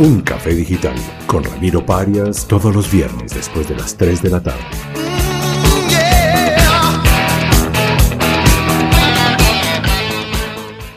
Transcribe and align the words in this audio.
Un 0.00 0.20
café 0.20 0.54
digital 0.54 0.94
con 1.26 1.42
Ramiro 1.42 1.84
Parias 1.84 2.46
todos 2.46 2.72
los 2.72 2.88
viernes 2.88 3.34
después 3.34 3.68
de 3.68 3.74
las 3.74 3.96
3 3.96 4.22
de 4.22 4.30
la 4.30 4.40
tarde. 4.40 4.62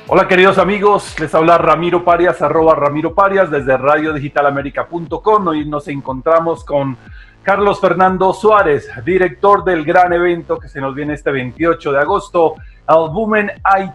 Hola 0.05 0.27
queridos 0.27 0.59
amigos, 0.59 1.19
les 1.19 1.33
habla 1.33 1.57
Ramiro 1.57 2.05
Parias, 2.05 2.43
arroba 2.43 2.75
Ramiro 2.75 3.15
Parias 3.15 3.49
desde 3.49 3.75
radiodigitalamerica.com. 3.75 5.47
Hoy 5.47 5.65
nos 5.67 5.87
encontramos 5.87 6.63
con 6.63 6.95
Carlos 7.41 7.81
Fernando 7.81 8.33
Suárez, 8.33 8.87
director 9.03 9.63
del 9.63 9.83
gran 9.83 10.13
evento 10.13 10.59
que 10.59 10.69
se 10.69 10.79
nos 10.79 10.93
viene 10.93 11.15
este 11.15 11.31
28 11.31 11.91
de 11.91 11.99
agosto, 11.99 12.53
al 12.85 13.09
Women 13.09 13.49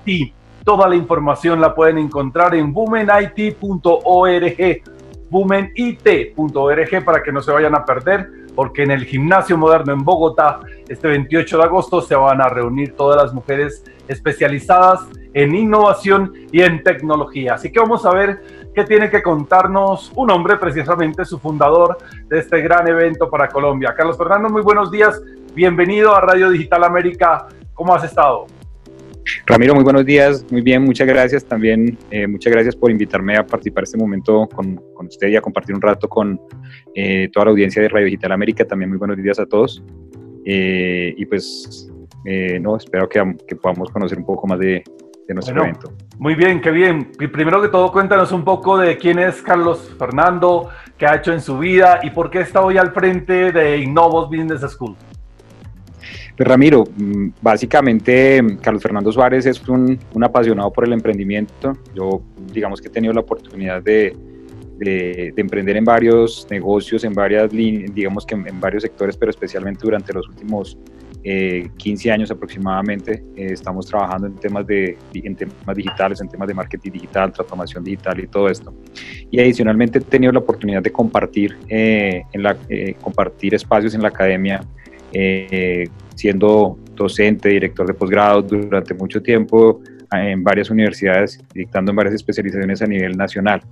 IT. 0.05 0.35
Toda 0.65 0.89
la 0.89 0.97
información 0.97 1.61
la 1.61 1.77
pueden 1.77 1.97
encontrar 1.99 2.57
en 2.57 2.73
womenit.org, 2.75 3.57
womenit.org 5.31 7.05
para 7.05 7.23
que 7.23 7.33
no 7.33 7.43
se 7.43 7.53
vayan 7.53 7.75
a 7.75 7.85
perder, 7.85 8.31
porque 8.55 8.83
en 8.83 8.91
el 8.91 9.05
Gimnasio 9.05 9.59
Moderno 9.59 9.93
en 9.93 10.05
Bogotá, 10.05 10.61
este 10.89 11.09
28 11.09 11.59
de 11.59 11.63
agosto, 11.65 12.01
se 12.01 12.15
van 12.15 12.41
a 12.41 12.49
reunir 12.49 12.95
todas 12.95 13.23
las 13.23 13.35
mujeres 13.35 13.85
especializadas 14.09 15.07
en 15.35 15.55
innovación 15.55 16.33
y 16.51 16.63
en 16.63 16.83
tecnología. 16.83 17.55
Así 17.55 17.71
que 17.71 17.81
vamos 17.81 18.07
a 18.07 18.11
ver 18.11 18.41
qué 18.75 18.85
tiene 18.85 19.11
que 19.11 19.23
contarnos 19.23 20.13
un 20.15 20.31
hombre, 20.31 20.57
precisamente 20.57 21.25
su 21.25 21.39
fundador 21.39 21.99
de 22.29 22.39
este 22.39 22.61
gran 22.61 22.87
evento 22.89 23.29
para 23.29 23.49
Colombia. 23.49 23.95
Carlos 23.97 24.17
Fernando, 24.17 24.49
muy 24.49 24.63
buenos 24.63 24.91
días. 24.91 25.21
Bienvenido 25.55 26.15
a 26.15 26.21
Radio 26.21 26.51
Digital 26.51 26.85
América. 26.85 27.47
¿Cómo 27.75 27.95
has 27.95 28.05
estado? 28.05 28.47
Ramiro, 29.47 29.75
muy 29.75 29.85
buenos 29.85 30.05
días, 30.05 30.45
muy 30.51 30.61
bien, 30.61 30.85
muchas 30.85 31.07
gracias 31.07 31.45
también, 31.45 31.99
eh, 32.11 32.27
muchas 32.27 32.53
gracias 32.53 32.77
por 32.77 32.91
invitarme 32.91 33.37
a 33.37 33.47
participar 33.47 33.85
este 33.85 33.99
momento 33.99 34.49
con, 34.49 34.77
con, 34.95 35.07
usted 35.07 35.29
y 35.29 35.37
a 35.37 35.41
compartir 35.41 35.75
un 35.75 35.83
rato 35.83 36.09
con 36.09 36.41
eh, 36.95 37.29
toda 37.33 37.47
la 37.47 37.51
audiencia 37.51 37.83
de 37.83 37.89
Radio 37.89 38.07
Digital 38.07 38.33
América, 38.33 38.65
también 38.65 38.91
muy 38.91 38.99
buenos 38.99 39.17
días 39.17 39.39
a 39.39 39.47
todos 39.47 39.83
eh, 40.45 41.15
y 41.17 41.27
pues 41.27 41.91
no, 42.61 42.77
espero 42.77 43.09
que, 43.09 43.37
que, 43.47 43.55
podamos 43.55 43.89
conocer 43.91 44.19
un 44.19 44.27
poco 44.27 44.49
más 44.49 44.59
de, 44.59 44.83
de 45.29 45.35
nuestro 45.35 45.55
bueno, 45.55 45.71
evento. 45.71 45.93
Muy 46.19 46.35
bien, 46.35 46.61
qué 46.61 46.73
bien. 46.73 47.13
Primero 47.33 47.63
que 47.63 47.69
todo, 47.69 47.93
cuéntanos 47.93 48.33
un 48.33 48.45
poco 48.45 48.79
de 48.79 48.97
quién 48.97 49.21
es 49.21 49.43
Carlos 49.43 49.95
Fernando, 49.97 50.71
qué 50.99 51.07
ha 51.07 51.17
hecho 51.17 51.33
en 51.33 51.41
su 51.41 51.59
vida 51.59 52.01
y 52.03 52.11
por 52.11 52.31
qué 52.31 52.41
está 52.41 52.63
hoy 52.63 52.79
al 52.79 52.93
frente 52.93 53.53
de 53.53 53.79
Innovos 53.79 54.29
Business 54.29 54.63
School. 54.73 54.97
Pues 56.37 56.49
Ramiro, 56.49 56.85
mm, 56.85 57.29
básicamente 57.41 58.43
Carlos 58.61 58.83
Fernando 58.83 59.11
Suárez 59.11 59.47
es 59.47 59.67
un, 59.69 59.99
un, 60.13 60.25
apasionado 60.25 60.71
por 60.71 60.85
el 60.85 60.93
emprendimiento. 60.93 61.73
Yo 61.95 62.23
digamos 62.53 62.81
que 62.81 62.89
he 62.89 62.91
tenido 62.91 63.15
la 63.15 63.21
oportunidad 63.21 63.83
de, 63.83 64.15
de, 64.77 65.33
de 65.35 65.41
emprender 65.41 65.77
en 65.77 65.85
varios 65.85 66.47
negocios, 66.51 67.05
en 67.05 67.15
varias 67.15 67.53
líneas, 67.53 67.95
digamos 67.95 68.27
que 68.27 68.35
en, 68.35 68.47
en, 68.47 68.61
varios 68.61 68.83
sectores, 68.83 69.17
pero 69.17 69.31
especialmente 69.31 69.81
durante 69.83 70.13
los 70.13 70.29
últimos 70.29 70.77
eh, 71.25 71.71
15 71.79 72.13
años 72.13 72.31
aproximadamente. 72.31 73.25
Eh, 73.35 73.49
estamos 73.53 73.87
trabajando 73.87 74.27
en 74.27 74.35
temas, 74.37 74.67
de, 74.67 74.97
en 75.15 75.35
temas 75.35 75.75
digitales, 75.75 76.21
en 76.21 76.29
temas 76.29 76.47
de 76.49 76.55
marketing 76.55 76.93
digital, 76.93 77.33
transformación 77.33 77.83
digital 77.83 78.21
y 78.21 78.27
todo 78.27 78.49
esto. 78.49 78.75
Y 79.31 79.41
adicionalmente 79.41 79.99
he 79.99 80.03
tenido 80.03 80.33
la 80.33 80.39
oportunidad 80.39 80.83
de 80.83 80.93
compartir, 80.93 81.57
eh, 81.69 82.23
en 82.33 82.43
la, 82.43 82.57
eh, 82.69 82.95
compartir 83.01 83.55
espacios 83.55 83.95
en 83.95 84.03
la 84.03 84.09
academia 84.09 84.61
eh, 85.13 85.89
siendo 86.17 86.77
docente, 86.97 87.49
director 87.49 87.87
de 87.87 87.95
posgrado 87.95 88.43
durante 88.43 88.93
mucho 88.95 89.23
tiempo 89.23 89.81
en 90.13 90.43
varias 90.43 90.71
universidades, 90.71 91.39
dictando 91.55 91.93
en 91.93 91.97
varias 91.97 92.15
especializaciones 92.17 92.83
a 92.83 92.87
nivel 92.87 93.17
nacional. 93.17 93.63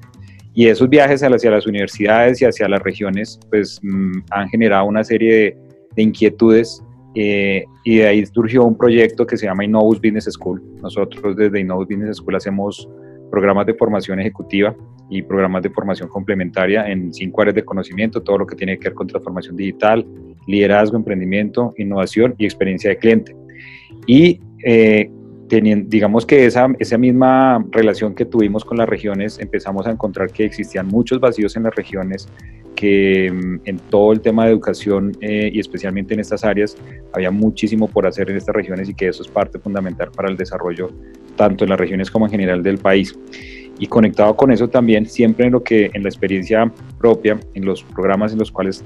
Y 0.55 0.69
esos 0.69 0.89
viajes 0.89 1.21
hacia 1.23 1.51
las 1.51 1.67
universidades 1.67 2.41
y 2.41 2.45
hacia 2.45 2.69
las 2.69 2.81
regiones, 2.83 3.41
pues 3.51 3.81
mmm, 3.83 4.21
han 4.31 4.49
generado 4.49 4.87
una 4.87 5.03
serie 5.03 5.35
de, 5.35 5.57
de 5.97 6.03
inquietudes 6.03 6.81
eh, 7.17 7.65
y 7.85 7.99
de 7.99 8.07
ahí 8.07 8.27
surgió 8.27 8.63
un 8.65 8.77
proyecto 8.77 9.27
que 9.27 9.37
se 9.37 9.47
llama 9.47 9.65
Innovus 9.65 10.01
Business 10.01 10.29
School. 10.31 10.63
Nosotros 10.81 11.37
desde 11.37 11.61
Innovus 11.61 11.89
Business 11.89 12.19
School 12.19 12.37
hacemos 12.37 12.89
programas 13.31 13.67
de 13.67 13.75
formación 13.75 14.21
ejecutiva 14.21 14.77
y 15.11 15.23
programas 15.23 15.63
de 15.63 15.71
formación 15.71 16.09
complementaria 16.09 16.89
en 16.89 17.13
cinco 17.13 17.43
áreas 17.43 17.57
de 17.57 17.65
conocimiento, 17.65 18.23
todo 18.23 18.39
lo 18.39 18.47
que 18.47 18.55
tiene 18.55 18.79
que 18.79 18.89
ver 18.89 18.95
con 18.95 19.07
transformación 19.07 19.57
digital, 19.57 20.07
liderazgo, 20.47 20.97
emprendimiento, 20.97 21.75
innovación 21.77 22.35
y 22.39 22.45
experiencia 22.45 22.91
de 22.91 22.99
cliente. 22.99 23.37
Y 24.07 24.41
eh, 24.65 25.11
teniendo, 25.49 25.89
digamos 25.89 26.27
que 26.27 26.47
esa, 26.47 26.69
esa 26.79 26.99
misma 26.99 27.65
relación 27.71 28.15
que 28.15 28.25
tuvimos 28.25 28.65
con 28.65 28.79
las 28.79 28.89
regiones, 28.89 29.39
empezamos 29.39 29.87
a 29.87 29.91
encontrar 29.91 30.31
que 30.31 30.45
existían 30.45 30.89
muchos 30.89 31.21
vacíos 31.21 31.57
en 31.57 31.65
las 31.65 31.75
regiones, 31.75 32.29
que 32.75 33.27
en 33.27 33.79
todo 33.91 34.13
el 34.13 34.21
tema 34.21 34.45
de 34.45 34.51
educación 34.51 35.13
eh, 35.21 35.51
y 35.53 35.61
especialmente 35.61 36.15
en 36.15 36.21
estas 36.21 36.45
áreas 36.45 36.77
había 37.13 37.31
muchísimo 37.31 37.89
por 37.89 38.07
hacer 38.07 38.31
en 38.31 38.37
estas 38.37 38.55
regiones 38.55 38.89
y 38.89 38.95
que 38.95 39.09
eso 39.09 39.23
es 39.23 39.29
parte 39.29 39.59
fundamental 39.59 40.11
para 40.11 40.29
el 40.29 40.37
desarrollo 40.37 40.91
tanto 41.37 41.65
en 41.65 41.71
las 41.71 41.79
regiones 41.79 42.11
como 42.11 42.27
en 42.27 42.33
general 42.33 42.63
del 42.63 42.79
país. 42.79 43.17
Y 43.79 43.87
conectado 43.87 44.37
con 44.37 44.53
eso 44.53 44.69
también, 44.69 45.07
siempre 45.07 45.47
en 45.47 45.53
lo 45.53 45.63
que 45.63 45.91
en 45.93 46.03
la 46.03 46.09
experiencia 46.09 46.71
propia, 46.99 47.41
en 47.55 47.65
los 47.65 47.83
programas 47.83 48.33
en 48.33 48.39
los 48.39 48.53
cuales 48.53 48.85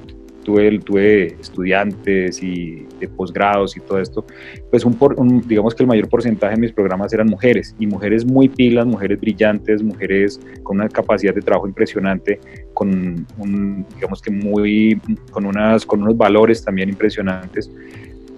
tuve, 0.48 0.78
tuve 0.78 1.26
estudiantes 1.38 2.42
y 2.42 2.86
de 2.98 3.06
posgrados 3.06 3.76
y 3.76 3.81
todo 3.81 4.00
esto, 4.00 4.25
pues 4.70 4.82
un, 4.86 4.97
un, 5.16 5.47
digamos 5.47 5.75
que 5.75 5.82
el 5.82 5.88
mayor 5.88 6.09
porcentaje 6.09 6.54
de 6.54 6.60
mis 6.62 6.72
programas 6.72 7.12
eran 7.12 7.26
mujeres 7.26 7.75
y 7.78 7.86
mujeres 7.86 8.25
muy 8.25 8.48
pilas, 8.48 8.86
mujeres 8.86 9.20
brillantes, 9.20 9.82
mujeres 9.82 10.41
con 10.62 10.78
una 10.78 10.88
capacidad 10.88 11.34
de 11.34 11.42
trabajo 11.42 11.69
impresionante, 11.69 12.41
con 12.72 13.26
un, 13.36 13.84
digamos 13.94 14.22
que 14.22 14.31
muy, 14.31 14.98
con, 15.31 15.44
unas, 15.44 15.84
con 15.84 16.00
unos 16.03 16.16
valores 16.16 16.65
también 16.65 16.88
impresionantes 16.88 17.70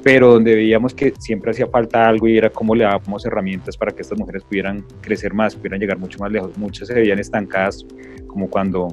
pero 0.02 0.32
donde 0.32 0.54
veíamos 0.54 0.94
que 0.94 1.12
siempre 1.18 1.50
hacía 1.50 1.66
falta 1.66 2.08
algo 2.08 2.26
y 2.26 2.38
era 2.38 2.48
cómo 2.48 2.74
le 2.74 2.84
dábamos 2.84 3.26
herramientas 3.26 3.76
para 3.76 3.92
que 3.92 4.00
estas 4.00 4.18
mujeres 4.18 4.42
pudieran 4.44 4.82
crecer 5.02 5.34
más, 5.34 5.54
pudieran 5.54 5.78
llegar 5.78 5.98
mucho 5.98 6.18
más 6.20 6.32
lejos. 6.32 6.56
Muchas 6.56 6.88
se 6.88 6.94
veían 6.94 7.18
estancadas, 7.18 7.84
como 8.26 8.48
cuando 8.48 8.88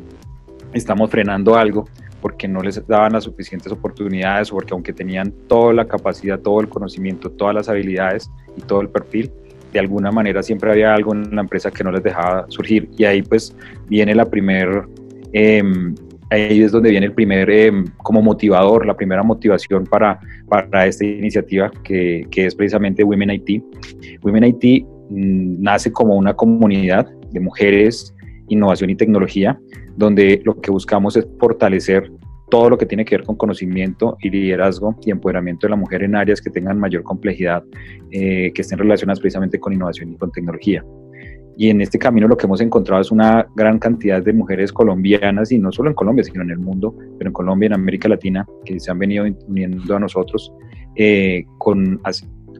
estamos 0.73 1.09
frenando 1.09 1.55
algo 1.55 1.87
porque 2.21 2.47
no 2.47 2.61
les 2.61 2.85
daban 2.87 3.13
las 3.13 3.25
suficientes 3.25 3.71
oportunidades 3.71 4.49
porque 4.49 4.73
aunque 4.73 4.93
tenían 4.93 5.31
toda 5.47 5.73
la 5.73 5.85
capacidad, 5.85 6.39
todo 6.39 6.61
el 6.61 6.69
conocimiento, 6.69 7.29
todas 7.31 7.53
las 7.53 7.69
habilidades 7.69 8.31
y 8.55 8.61
todo 8.61 8.81
el 8.81 8.89
perfil, 8.89 9.31
de 9.73 9.79
alguna 9.79 10.11
manera 10.11 10.41
siempre 10.41 10.71
había 10.71 10.93
algo 10.93 11.13
en 11.13 11.35
la 11.35 11.41
empresa 11.41 11.71
que 11.71 11.83
no 11.83 11.91
les 11.91 12.03
dejaba 12.03 12.45
surgir. 12.49 12.89
Y 12.97 13.05
ahí 13.05 13.21
pues 13.21 13.55
viene 13.87 14.15
la 14.15 14.25
primer... 14.25 14.87
Eh, 15.33 15.63
ahí 16.29 16.61
es 16.61 16.71
donde 16.71 16.89
viene 16.89 17.05
el 17.05 17.13
primer 17.13 17.49
eh, 17.49 17.71
como 17.97 18.21
motivador, 18.21 18.85
la 18.85 18.95
primera 18.95 19.23
motivación 19.23 19.85
para, 19.85 20.19
para 20.49 20.85
esta 20.85 21.05
iniciativa 21.05 21.71
que, 21.83 22.27
que, 22.31 22.47
es 22.47 22.55
precisamente 22.55 23.03
Women 23.03 23.31
IT. 23.31 23.63
Women 24.23 24.43
IT 24.43 24.85
mmm, 25.09 25.61
nace 25.61 25.91
como 25.91 26.15
una 26.15 26.33
comunidad 26.33 27.07
de 27.31 27.39
mujeres, 27.39 28.13
innovación 28.49 28.89
y 28.89 28.95
tecnología, 28.95 29.59
donde 29.97 30.41
lo 30.45 30.61
que 30.61 30.71
buscamos 30.71 31.17
es 31.17 31.27
fortalecer 31.39 32.11
todo 32.49 32.69
lo 32.69 32.77
que 32.77 32.85
tiene 32.85 33.03
que 33.03 33.17
ver 33.17 33.25
con 33.25 33.35
conocimiento 33.35 34.17
y 34.21 34.29
liderazgo 34.29 34.95
y 35.03 35.11
empoderamiento 35.11 35.67
de 35.67 35.71
la 35.71 35.75
mujer 35.75 36.03
en 36.03 36.15
áreas 36.15 36.41
que 36.41 36.49
tengan 36.49 36.79
mayor 36.79 37.03
complejidad, 37.03 37.63
eh, 38.11 38.51
que 38.53 38.61
estén 38.61 38.79
relacionadas 38.79 39.19
precisamente 39.19 39.59
con 39.59 39.73
innovación 39.73 40.13
y 40.13 40.17
con 40.17 40.31
tecnología. 40.31 40.83
y 41.59 41.71
en 41.71 41.81
este 41.81 41.97
camino 41.97 42.27
lo 42.27 42.37
que 42.37 42.45
hemos 42.45 42.61
encontrado 42.61 43.01
es 43.01 43.09
una 43.11 43.47
gran 43.55 43.79
cantidad 43.79 44.21
de 44.21 44.31
mujeres 44.31 44.71
colombianas, 44.71 45.51
y 45.51 45.57
no 45.57 45.71
solo 45.71 45.89
en 45.89 45.95
Colombia, 45.95 46.23
sino 46.23 46.43
en 46.43 46.51
el 46.51 46.59
mundo, 46.59 46.95
pero 47.17 47.29
en 47.29 47.33
Colombia, 47.33 47.65
en 47.65 47.73
América 47.73 48.07
Latina, 48.07 48.45
que 48.63 48.79
se 48.79 48.91
han 48.91 48.99
venido 48.99 49.25
uniendo 49.47 49.95
a 49.95 49.99
nosotros 49.99 50.53
eh, 50.95 51.45
con, 51.57 51.99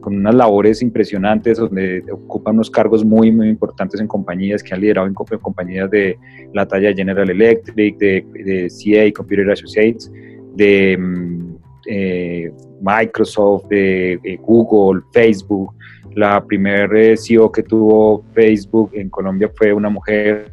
con 0.00 0.16
unas 0.16 0.34
labores 0.34 0.82
impresionantes, 0.82 1.58
donde 1.58 2.02
ocupan 2.10 2.54
unos 2.54 2.70
cargos 2.70 3.04
muy, 3.04 3.30
muy 3.30 3.48
importantes 3.48 4.00
en 4.00 4.06
compañías 4.06 4.62
que 4.62 4.74
han 4.74 4.80
liderado 4.80 5.06
en, 5.06 5.14
compañías 5.14 5.90
de 5.90 6.18
la 6.52 6.66
talla 6.66 6.92
General 6.92 7.28
Electric, 7.28 7.98
de, 7.98 8.24
de 8.32 8.68
CA, 8.68 9.12
Computer 9.14 9.50
Associates, 9.50 10.10
de 10.54 10.96
mm, 10.98 11.56
eh, 11.86 12.52
Microsoft, 12.80 13.66
de, 13.68 14.18
de 14.22 14.36
Google, 14.36 15.02
Facebook, 15.12 15.74
la 16.14 16.44
primera 16.44 16.88
eh, 16.98 17.16
CEO 17.16 17.50
que 17.52 17.62
tuvo 17.62 18.24
Facebook 18.32 18.90
en 18.94 19.08
Colombia 19.08 19.50
fue 19.54 19.72
una 19.72 19.88
mujer, 19.88 20.52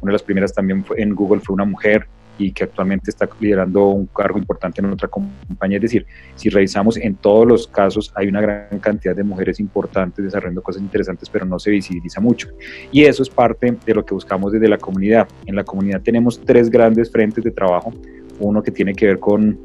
una 0.00 0.10
de 0.10 0.12
las 0.12 0.22
primeras 0.22 0.52
también 0.52 0.84
fue, 0.84 1.00
en 1.00 1.14
Google 1.14 1.40
fue 1.40 1.54
una 1.54 1.64
mujer 1.64 2.06
y 2.38 2.52
que 2.52 2.64
actualmente 2.64 3.10
está 3.10 3.28
liderando 3.40 3.88
un 3.88 4.06
cargo 4.06 4.38
importante 4.38 4.80
en 4.80 4.92
otra 4.92 5.08
compañía. 5.08 5.76
Es 5.76 5.82
decir, 5.82 6.06
si 6.34 6.48
revisamos 6.48 6.96
en 6.96 7.14
todos 7.16 7.46
los 7.46 7.68
casos, 7.68 8.12
hay 8.14 8.28
una 8.28 8.40
gran 8.40 8.78
cantidad 8.80 9.14
de 9.14 9.22
mujeres 9.22 9.60
importantes 9.60 10.24
desarrollando 10.24 10.62
cosas 10.62 10.82
interesantes, 10.82 11.28
pero 11.30 11.44
no 11.44 11.58
se 11.58 11.70
visibiliza 11.70 12.20
mucho. 12.20 12.48
Y 12.90 13.04
eso 13.04 13.22
es 13.22 13.30
parte 13.30 13.76
de 13.84 13.94
lo 13.94 14.04
que 14.04 14.14
buscamos 14.14 14.52
desde 14.52 14.68
la 14.68 14.78
comunidad. 14.78 15.28
En 15.46 15.56
la 15.56 15.64
comunidad 15.64 16.00
tenemos 16.02 16.40
tres 16.44 16.70
grandes 16.70 17.10
frentes 17.10 17.44
de 17.44 17.50
trabajo. 17.50 17.92
Uno 18.40 18.62
que 18.62 18.70
tiene 18.70 18.94
que 18.94 19.06
ver 19.06 19.20
con 19.20 19.60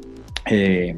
eh, 0.46 0.96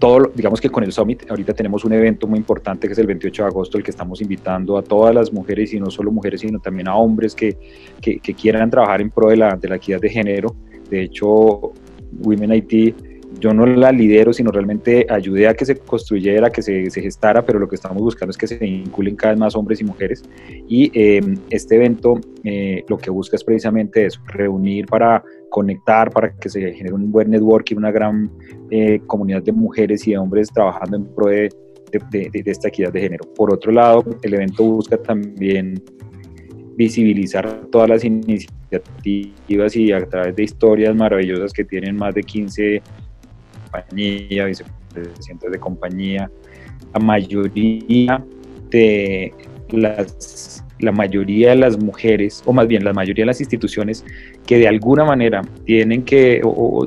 todo, 0.00 0.32
digamos 0.34 0.60
que 0.60 0.70
con 0.70 0.82
el 0.82 0.92
Summit, 0.92 1.30
ahorita 1.30 1.52
tenemos 1.52 1.84
un 1.84 1.92
evento 1.92 2.26
muy 2.26 2.38
importante 2.38 2.88
que 2.88 2.94
es 2.94 2.98
el 2.98 3.06
28 3.06 3.42
de 3.42 3.48
agosto, 3.48 3.78
el 3.78 3.84
que 3.84 3.90
estamos 3.90 4.20
invitando 4.22 4.78
a 4.78 4.82
todas 4.82 5.14
las 5.14 5.32
mujeres 5.32 5.72
y 5.74 5.78
no 5.78 5.90
solo 5.90 6.10
mujeres, 6.10 6.40
sino 6.40 6.58
también 6.58 6.88
a 6.88 6.96
hombres 6.96 7.34
que, 7.34 7.56
que, 8.00 8.34
quieran 8.34 8.70
trabajar 8.70 9.02
en 9.02 9.10
pro 9.10 9.28
de 9.28 9.36
la, 9.36 9.56
de 9.56 9.68
la 9.68 9.76
equidad 9.76 10.00
de 10.00 10.08
género. 10.08 10.56
De 10.90 11.02
hecho, 11.02 11.72
Women 12.24 12.52
IT, 12.52 12.94
yo 13.38 13.54
no 13.54 13.64
la 13.64 13.92
lidero, 13.92 14.32
sino 14.32 14.50
realmente 14.50 15.06
ayudé 15.08 15.48
a 15.48 15.54
que 15.54 15.64
se 15.64 15.76
construyera, 15.76 16.50
que 16.50 16.62
se, 16.62 16.90
gestara, 16.90 17.44
pero 17.44 17.58
lo 17.58 17.68
que 17.68 17.76
estamos 17.76 18.02
buscando 18.02 18.30
es 18.30 18.36
que 18.36 18.46
se 18.46 18.58
vinculen 18.58 19.16
cada 19.16 19.32
vez 19.32 19.40
más 19.40 19.56
hombres 19.56 19.80
y 19.80 19.84
mujeres. 19.84 20.22
Y 20.68 20.90
eh, 20.94 21.20
este 21.48 21.76
evento 21.76 22.20
eh, 22.44 22.84
lo 22.88 22.98
que 22.98 23.10
busca 23.10 23.36
es 23.36 23.44
precisamente 23.44 24.06
eso, 24.06 24.20
reunir 24.26 24.86
para 24.86 25.22
conectar 25.48 26.10
para 26.10 26.32
que 26.36 26.48
se 26.48 26.60
genere 26.72 26.94
un 26.94 27.10
buen 27.10 27.30
networking, 27.30 27.76
una 27.76 27.90
gran 27.90 28.30
eh, 28.70 29.00
comunidad 29.06 29.42
de 29.42 29.52
mujeres 29.52 30.06
y 30.06 30.12
de 30.12 30.18
hombres 30.18 30.48
trabajando 30.52 30.96
en 30.96 31.04
pro 31.06 31.26
de, 31.26 31.48
esta 32.32 32.68
equidad 32.68 32.92
de 32.92 33.00
género. 33.00 33.24
Por 33.34 33.52
otro 33.52 33.72
lado, 33.72 34.04
el 34.22 34.34
evento 34.34 34.64
busca 34.64 34.96
también 34.96 35.82
visibilizar 36.76 37.66
todas 37.70 37.88
las 37.88 38.04
iniciativas 38.04 38.59
y 39.04 39.92
a 39.92 40.06
través 40.06 40.36
de 40.36 40.42
historias 40.42 40.94
maravillosas 40.94 41.52
que 41.52 41.64
tienen 41.64 41.96
más 41.96 42.14
de 42.14 42.22
15 42.22 42.82
compañías, 43.64 44.46
vicepresidentes 44.46 45.50
de 45.50 45.58
compañía, 45.58 46.30
la 46.94 47.00
mayoría 47.00 48.24
de 48.70 49.32
las 49.70 50.64
la 50.80 50.92
mayoría 50.92 51.50
de 51.50 51.56
las 51.56 51.78
mujeres, 51.78 52.42
o 52.46 52.52
más 52.52 52.66
bien 52.66 52.84
la 52.84 52.92
mayoría 52.92 53.22
de 53.22 53.26
las 53.26 53.40
instituciones 53.40 54.04
que 54.46 54.58
de 54.58 54.66
alguna 54.66 55.04
manera 55.04 55.42
tienen 55.64 56.02
que 56.02 56.40
o, 56.42 56.86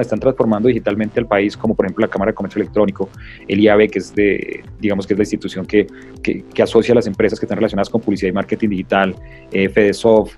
están 0.00 0.20
transformando 0.20 0.68
digitalmente 0.68 1.20
al 1.20 1.26
país, 1.26 1.56
como 1.56 1.74
por 1.74 1.86
ejemplo 1.86 2.06
la 2.06 2.10
Cámara 2.10 2.32
de 2.32 2.34
Comercio 2.34 2.60
Electrónico, 2.60 3.08
el 3.46 3.60
IAB, 3.60 3.90
que 3.90 3.98
es 3.98 4.14
de, 4.14 4.64
digamos 4.80 5.06
que 5.06 5.14
es 5.14 5.18
la 5.18 5.22
institución 5.22 5.66
que, 5.66 5.86
que, 6.22 6.62
asocia 6.62 6.92
a 6.92 6.96
las 6.96 7.06
empresas 7.06 7.38
que 7.38 7.46
están 7.46 7.56
relacionadas 7.56 7.90
con 7.90 8.00
publicidad 8.00 8.30
y 8.30 8.32
marketing 8.32 8.68
digital, 8.70 9.14
eh, 9.52 9.68
FedeSoft, 9.68 10.34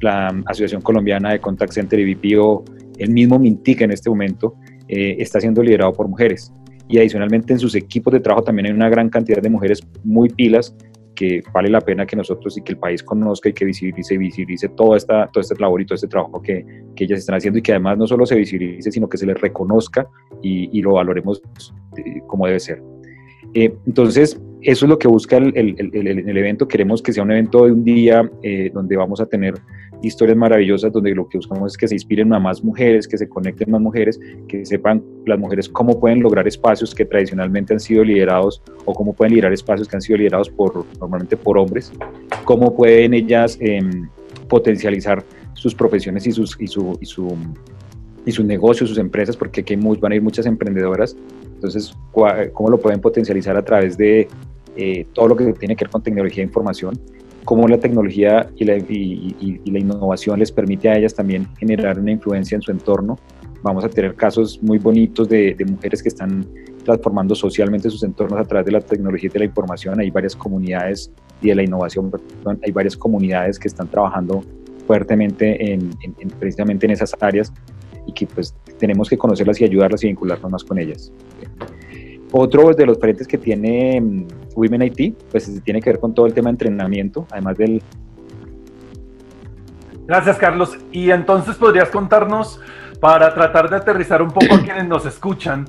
la 0.00 0.28
Asociación 0.46 0.82
Colombiana 0.82 1.32
de 1.32 1.40
Contact 1.40 1.72
Center 1.72 2.00
y 2.00 2.14
BPO, 2.14 2.64
el 2.98 3.10
mismo 3.10 3.38
Mintic 3.38 3.82
en 3.82 3.92
este 3.92 4.10
momento, 4.10 4.54
eh, 4.88 5.16
está 5.18 5.40
siendo 5.40 5.62
liderado 5.62 5.92
por 5.92 6.08
mujeres 6.08 6.52
y 6.88 6.98
adicionalmente 6.98 7.52
en 7.52 7.58
sus 7.58 7.74
equipos 7.74 8.12
de 8.12 8.20
trabajo 8.20 8.44
también 8.44 8.66
hay 8.66 8.72
una 8.72 8.88
gran 8.88 9.08
cantidad 9.08 9.42
de 9.42 9.50
mujeres 9.50 9.80
muy 10.04 10.28
pilas 10.28 10.74
que 11.14 11.42
vale 11.52 11.70
la 11.70 11.80
pena 11.80 12.06
que 12.06 12.14
nosotros 12.14 12.56
y 12.58 12.62
que 12.62 12.72
el 12.72 12.78
país 12.78 13.02
conozca 13.02 13.48
y 13.48 13.54
que 13.54 13.64
visibilice, 13.64 14.18
visibilice 14.18 14.68
toda 14.68 14.98
esta, 14.98 15.26
todo 15.28 15.40
este 15.40 15.54
labor 15.58 15.80
y 15.80 15.86
todo 15.86 15.94
este 15.94 16.08
trabajo 16.08 16.42
que, 16.42 16.64
que 16.94 17.04
ellas 17.04 17.20
están 17.20 17.36
haciendo 17.36 17.58
y 17.58 17.62
que 17.62 17.72
además 17.72 17.96
no 17.96 18.06
solo 18.06 18.26
se 18.26 18.36
visibilice, 18.36 18.92
sino 18.92 19.08
que 19.08 19.16
se 19.16 19.26
les 19.26 19.40
reconozca 19.40 20.06
y, 20.42 20.78
y 20.78 20.82
lo 20.82 20.92
valoremos 20.92 21.42
eh, 21.96 22.20
como 22.26 22.46
debe 22.46 22.60
ser. 22.60 22.82
Eh, 23.56 23.74
entonces, 23.86 24.38
eso 24.60 24.84
es 24.84 24.88
lo 24.90 24.98
que 24.98 25.08
busca 25.08 25.38
el, 25.38 25.56
el, 25.56 25.90
el, 25.94 26.36
evento. 26.36 26.68
Queremos 26.68 27.00
que 27.00 27.10
sea 27.10 27.22
un 27.22 27.30
evento 27.30 27.64
de 27.64 27.72
un 27.72 27.84
día 27.84 28.30
eh, 28.42 28.70
donde 28.74 28.98
vamos 28.98 29.18
a 29.18 29.24
tener 29.24 29.54
historias 30.02 30.36
maravillosas, 30.36 30.92
donde 30.92 31.14
lo 31.14 31.26
que 31.26 31.38
buscamos 31.38 31.72
es 31.72 31.78
que 31.78 31.88
se 31.88 31.94
inspiren 31.94 32.34
a 32.34 32.38
más 32.38 32.62
mujeres, 32.62 33.08
que 33.08 33.16
se 33.16 33.26
conecten 33.26 33.70
más 33.70 33.80
mujeres, 33.80 34.20
que 34.46 34.66
sepan 34.66 35.02
las 35.24 35.38
mujeres 35.38 35.70
cómo 35.70 35.98
pueden 35.98 36.20
lograr 36.20 36.46
espacios 36.46 36.94
que 36.94 37.06
tradicionalmente 37.06 37.72
han 37.72 37.80
sido 37.80 38.04
liderados 38.04 38.62
o 38.84 38.92
cómo 38.92 39.14
pueden 39.14 39.32
liderar 39.32 39.54
espacios 39.54 39.88
que 39.88 39.96
han 39.96 40.02
sido 40.02 40.18
liderados 40.18 40.50
por, 40.50 40.84
normalmente 41.00 41.38
por 41.38 41.56
hombres, 41.56 41.90
cómo 42.44 42.76
pueden 42.76 43.14
ellas 43.14 43.56
em, 43.62 44.06
potencializar 44.48 45.24
sus 45.54 45.74
profesiones 45.74 46.26
y, 46.26 46.32
sus, 46.32 46.60
y, 46.60 46.66
su, 46.66 46.98
y, 47.00 47.06
su, 47.06 47.34
y 48.26 48.32
sus 48.32 48.44
negocios, 48.44 48.90
sus 48.90 48.98
empresas, 48.98 49.34
porque 49.34 49.62
aquí 49.62 49.76
van 49.76 50.12
a 50.12 50.14
ir 50.14 50.20
muchas 50.20 50.44
emprendedoras. 50.44 51.16
Entonces, 51.56 51.92
¿cómo 52.52 52.70
lo 52.70 52.78
pueden 52.78 53.00
potencializar 53.00 53.56
a 53.56 53.64
través 53.64 53.96
de 53.96 54.28
eh, 54.76 55.06
todo 55.12 55.28
lo 55.28 55.36
que 55.36 55.52
tiene 55.54 55.74
que 55.74 55.84
ver 55.84 55.90
con 55.90 56.02
tecnología 56.02 56.42
de 56.42 56.48
información? 56.48 56.98
cómo 57.46 57.68
la 57.68 57.78
tecnología 57.78 58.50
y 58.56 58.64
la, 58.64 58.76
y, 58.76 59.70
la, 59.70 59.78
innovación 59.78 60.40
les 60.40 60.50
permite 60.50 60.88
a 60.88 60.98
ellas 60.98 61.14
también 61.14 61.46
generar 61.56 61.96
una 61.98 62.10
influencia 62.10 62.56
en 62.56 62.60
su 62.60 62.72
entorno. 62.72 63.18
Vamos 63.62 63.84
a 63.84 63.88
tener 63.88 64.16
casos 64.16 64.60
muy 64.62 64.78
bonitos 64.78 65.28
de, 65.28 65.54
de, 65.54 65.64
mujeres 65.64 66.02
que 66.02 66.08
están 66.08 66.44
transformando 66.84 67.34
socialmente 67.34 67.88
sus 67.88 68.02
entornos 68.02 68.40
a 68.40 68.44
través 68.44 68.66
de 68.66 68.72
la 68.72 68.80
tecnología 68.80 69.28
y 69.28 69.32
de 69.32 69.38
la 69.38 69.44
información. 69.44 70.00
Hay 70.00 70.10
varias 70.10 70.34
comunidades 70.34 71.10
y 71.40 71.48
de 71.48 71.54
la 71.54 71.62
innovación, 71.62 72.10
hay 72.64 72.72
varias 72.72 72.96
comunidades 72.96 73.58
que 73.58 73.68
están 73.68 73.88
trabajando 73.88 74.42
fuertemente 74.86 75.72
en, 75.72 75.90
precisamente 76.38 76.86
en 76.86 76.92
esas 76.92 77.14
áreas 77.20 77.52
y 78.06 78.12
que 78.12 78.26
pues 78.26 78.54
tenemos 78.78 79.08
que 79.08 79.16
conocerlas 79.16 79.60
y 79.60 79.64
ayudarlas 79.64 80.02
y 80.04 80.08
vincularnos 80.08 80.50
más 80.50 80.64
con 80.64 80.78
ellas. 80.78 81.12
Otro 82.32 82.72
de 82.72 82.86
los 82.86 82.98
frentes 82.98 83.26
que 83.26 83.38
tiene 83.38 84.00
mm, 84.00 84.26
Women 84.54 84.82
IT, 84.82 85.16
pues 85.30 85.62
tiene 85.62 85.80
que 85.80 85.90
ver 85.90 86.00
con 86.00 86.14
todo 86.14 86.26
el 86.26 86.34
tema 86.34 86.48
de 86.48 86.52
entrenamiento, 86.52 87.26
además 87.30 87.56
del... 87.56 87.82
Gracias, 90.06 90.36
Carlos. 90.38 90.76
Y 90.92 91.10
entonces 91.10 91.56
podrías 91.56 91.88
contarnos, 91.88 92.60
para 93.00 93.32
tratar 93.34 93.68
de 93.68 93.76
aterrizar 93.76 94.22
un 94.22 94.30
poco 94.30 94.54
a 94.54 94.58
quienes 94.64 94.86
nos 94.86 95.06
escuchan, 95.06 95.66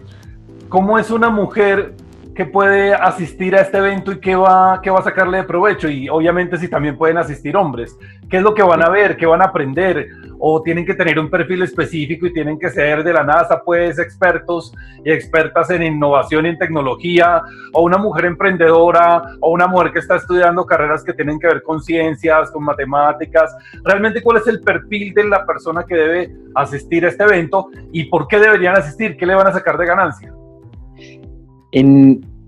cómo 0.69 0.97
es 0.97 1.11
una 1.11 1.29
mujer 1.29 1.95
que 2.37 2.45
puede 2.45 2.93
asistir 2.93 3.55
a 3.55 3.61
este 3.61 3.79
evento 3.79 4.11
y 4.11 4.19
qué 4.19 4.35
va, 4.35 4.79
qué 4.83 4.91
va 4.91 4.99
a 4.99 5.03
sacarle 5.03 5.39
de 5.39 5.43
provecho. 5.43 5.89
Y 5.89 6.07
obviamente 6.07 6.55
si 6.57 6.67
también 6.67 6.95
pueden 6.95 7.17
asistir 7.17 7.57
hombres, 7.57 7.97
¿qué 8.29 8.37
es 8.37 8.43
lo 8.43 8.53
que 8.53 8.61
van 8.61 8.83
a 8.83 8.89
ver? 8.89 9.17
¿Qué 9.17 9.25
van 9.25 9.41
a 9.41 9.45
aprender? 9.45 10.07
¿O 10.37 10.61
tienen 10.61 10.85
que 10.85 10.93
tener 10.93 11.17
un 11.17 11.31
perfil 11.31 11.63
específico 11.63 12.27
y 12.27 12.33
tienen 12.33 12.59
que 12.59 12.69
ser 12.69 13.03
de 13.03 13.11
la 13.11 13.23
NASA, 13.23 13.63
pues 13.65 13.97
expertos 13.97 14.71
y 15.03 15.11
expertas 15.11 15.71
en 15.71 15.81
innovación 15.81 16.45
y 16.45 16.49
en 16.49 16.59
tecnología? 16.59 17.41
¿O 17.73 17.81
una 17.81 17.97
mujer 17.97 18.25
emprendedora? 18.25 19.23
¿O 19.39 19.49
una 19.49 19.65
mujer 19.65 19.91
que 19.91 19.99
está 19.99 20.17
estudiando 20.17 20.63
carreras 20.63 21.03
que 21.03 21.13
tienen 21.13 21.39
que 21.39 21.47
ver 21.47 21.63
con 21.63 21.81
ciencias, 21.81 22.51
con 22.51 22.63
matemáticas? 22.63 23.51
¿Realmente 23.83 24.21
cuál 24.21 24.37
es 24.37 24.45
el 24.45 24.61
perfil 24.61 25.11
de 25.15 25.23
la 25.23 25.43
persona 25.43 25.83
que 25.87 25.95
debe 25.95 26.35
asistir 26.53 27.03
a 27.03 27.09
este 27.09 27.23
evento 27.23 27.69
y 27.91 28.03
por 28.03 28.27
qué 28.27 28.37
deberían 28.37 28.77
asistir? 28.77 29.17
¿Qué 29.17 29.25
le 29.25 29.33
van 29.33 29.47
a 29.47 29.51
sacar 29.51 29.75
de 29.75 29.87
ganancia? 29.87 30.31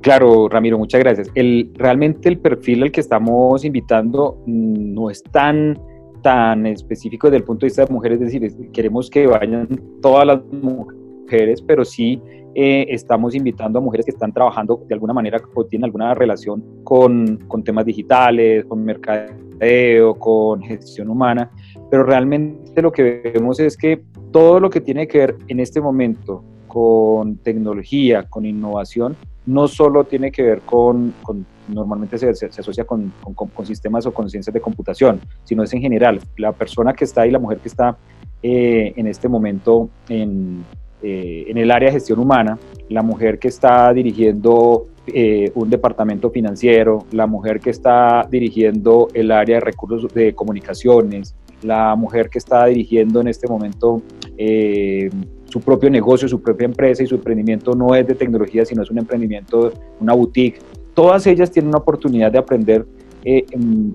Claro, 0.02 0.48
Ramiro, 0.48 0.78
muchas 0.78 1.02
gracias. 1.02 1.30
El, 1.36 1.72
realmente 1.76 2.30
el 2.30 2.40
perfil 2.40 2.84
al 2.84 2.92
que 2.92 3.02
estamos 3.02 3.66
invitando 3.66 4.42
no 4.46 5.10
es 5.10 5.22
tan, 5.24 5.78
tan 6.22 6.66
específico 6.66 7.28
desde 7.28 7.38
el 7.38 7.44
punto 7.44 7.66
de 7.66 7.68
vista 7.68 7.86
de 7.86 7.94
mujeres, 7.94 8.22
es 8.22 8.32
decir, 8.32 8.72
queremos 8.72 9.10
que 9.10 9.28
vayan 9.28 9.68
todas 10.02 10.26
las 10.26 10.40
mujeres, 10.46 11.62
pero 11.62 11.84
sí 11.84 12.22
eh, 12.56 12.86
estamos 12.90 13.36
invitando 13.36 13.80
a 13.80 13.82
mujeres 13.82 14.06
que 14.06 14.12
están 14.12 14.32
trabajando 14.32 14.82
de 14.88 14.94
alguna 14.94 15.14
manera 15.14 15.42
o 15.54 15.66
tienen 15.66 15.86
alguna 15.86 16.14
relación 16.14 16.64
con, 16.86 17.38
con 17.50 17.62
temas 17.66 17.86
digitales, 17.86 18.64
con 18.66 18.86
mercadeo, 18.86 20.16
con 20.18 20.62
gestión 20.62 21.10
humana, 21.10 21.52
pero 21.92 22.04
realmente 22.04 22.82
lo 22.82 22.94
que 22.94 23.34
vemos 23.34 23.60
es 23.60 23.76
que 23.76 24.02
todo 24.32 24.62
lo 24.62 24.70
que 24.70 24.80
tiene 24.80 25.10
que 25.10 25.18
ver 25.18 25.36
en 25.50 25.60
este 25.60 25.82
momento 25.82 26.42
con 26.70 27.38
tecnología, 27.38 28.24
con 28.24 28.46
innovación, 28.46 29.18
no 29.46 29.68
solo 29.68 30.04
tiene 30.04 30.32
que 30.32 30.44
ver 30.44 30.62
con, 30.62 31.14
normalmente 31.68 32.18
se, 32.18 32.30
asocia 32.30 32.86
con, 32.86 33.12
sistemas 33.64 34.06
o 34.06 34.14
con 34.14 34.30
ciencias 34.30 34.54
de 34.54 34.62
computación, 34.62 35.20
sino 35.44 35.64
es 35.64 35.74
en 35.74 35.82
general. 35.82 36.22
La 36.38 36.54
persona 36.54 36.94
que 36.94 37.04
está 37.04 37.24
ahí, 37.24 37.32
la 37.32 37.40
mujer 37.40 37.58
que 37.58 37.68
está 37.68 37.98
eh, 38.44 38.94
en 38.96 39.08
este 39.08 39.28
momento 39.28 39.90
en, 40.08 40.64
eh, 41.02 41.46
en 41.48 41.58
el 41.58 41.72
área 41.72 41.88
de 41.88 41.94
gestión 41.94 42.20
humana, 42.20 42.60
la 42.90 43.02
mujer 43.02 43.40
que 43.40 43.48
está 43.48 43.92
dirigiendo 43.92 44.88
eh, 45.08 45.52
un 45.56 45.70
departamento 45.70 46.30
financiero, 46.30 47.06
la 47.12 47.26
mujer 47.26 47.60
que 47.60 47.72
está 47.72 48.28
dirigiendo 48.30 49.08
el 49.14 49.32
área 49.32 49.56
de 49.56 49.62
recursos 49.62 50.14
de 50.14 50.36
comunicaciones, 50.36 51.36
la 51.64 51.96
mujer 51.96 52.30
que 52.30 52.38
está 52.38 52.66
dirigiendo 52.68 53.20
en 53.20 53.30
este 53.30 53.48
momento 53.48 54.04
su 55.50 55.60
propio 55.62 55.90
negocio, 55.90 56.28
su 56.28 56.42
propia 56.42 56.66
empresa 56.66 57.04
y 57.04 57.08
su 57.08 57.16
emprendimiento 57.16 57.74
no 57.76 57.96
es 57.96 58.08
de 58.08 58.16
tecnología, 58.16 58.66
sino 58.66 58.84
es 58.84 58.92
un 58.92 59.00
emprendimiento, 59.00 59.74
una 60.00 60.14
boutique. 60.14 60.60
Todas 60.94 61.26
ellas 61.28 61.52
tienen 61.52 61.70
una 61.70 61.80
oportunidad 61.80 62.32
de 62.32 62.38
aprender 62.38 62.86
eh, 63.26 63.46